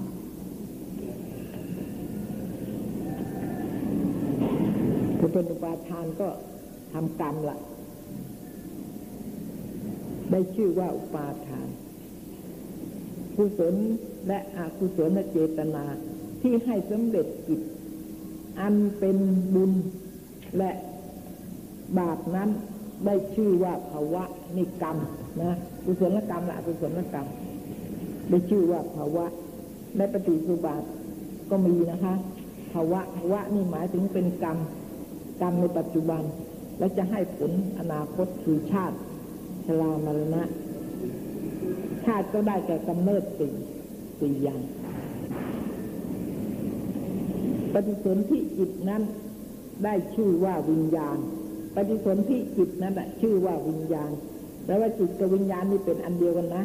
[5.18, 6.28] คือเป็นอุปาทานก็
[6.92, 7.58] ทำกรรมละ
[10.30, 11.68] ได้ชื่อว่าอุปาทาน
[13.36, 13.74] กุศล
[14.28, 15.84] และอกุศลเจตนา
[16.40, 17.60] ที่ให้สำเร็จกิจ
[18.60, 19.16] อันเป็น
[19.54, 19.72] บุญ
[20.58, 20.70] และ
[21.98, 22.50] บาปนั้น
[23.06, 24.24] ได้ชื่อว่าภาวะ
[24.56, 24.96] นิกรรม
[25.40, 27.26] นะกุศลกรรมละอกุศลกรรม
[28.28, 29.24] ได้ชื่อว่าภาวะ
[29.96, 30.82] ในปฏิสุบาท
[31.50, 32.14] ก็มีนะคะ
[32.72, 34.58] ภาวะภาวะนี่หมายถึงเป็นกรรม
[35.40, 36.22] กรรมในปัจจุบัน
[36.78, 38.96] และจะให้ผลอนาคตคือชาติ
[39.66, 40.42] ชรามรณะ
[42.04, 43.52] ชาติก็ได้แก่กำเนิดสี่
[44.20, 44.60] สี่อย่าง
[47.72, 49.02] ปฏิสนธิจิตนั้น
[49.84, 51.18] ได้ชื่อว่าวิญญาณ
[51.74, 54.10] ปฏิสนธิจิตนั้นแหละชื่อว่าวิญญาณ
[54.64, 56.64] แปลว่าจิตกับวิญญาณนี่เป็นอันเดียวกันนะ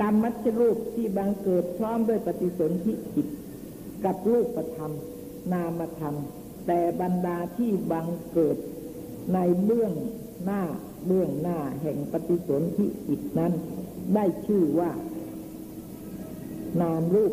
[0.00, 3.26] กรรมมัชรูปที่บังเกิดพร้อมด้วยปฏิสนธิจิต
[4.04, 4.92] กับรูปธรรม
[5.52, 6.14] นามธรรม
[6.66, 8.56] แต่บรรดาที่บังเกิด
[9.34, 9.92] ในเบื้อง
[10.44, 10.62] หน้า
[11.06, 13.52] เบื้องหน้าแห่งปฏิสนธิจิตนั้น
[14.14, 14.90] ได้ชื่อว่า
[16.80, 17.32] นามรูป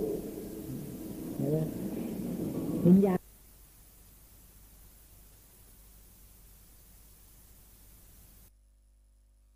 [1.38, 1.58] เห็นไหม
[2.86, 3.21] วิญญาณ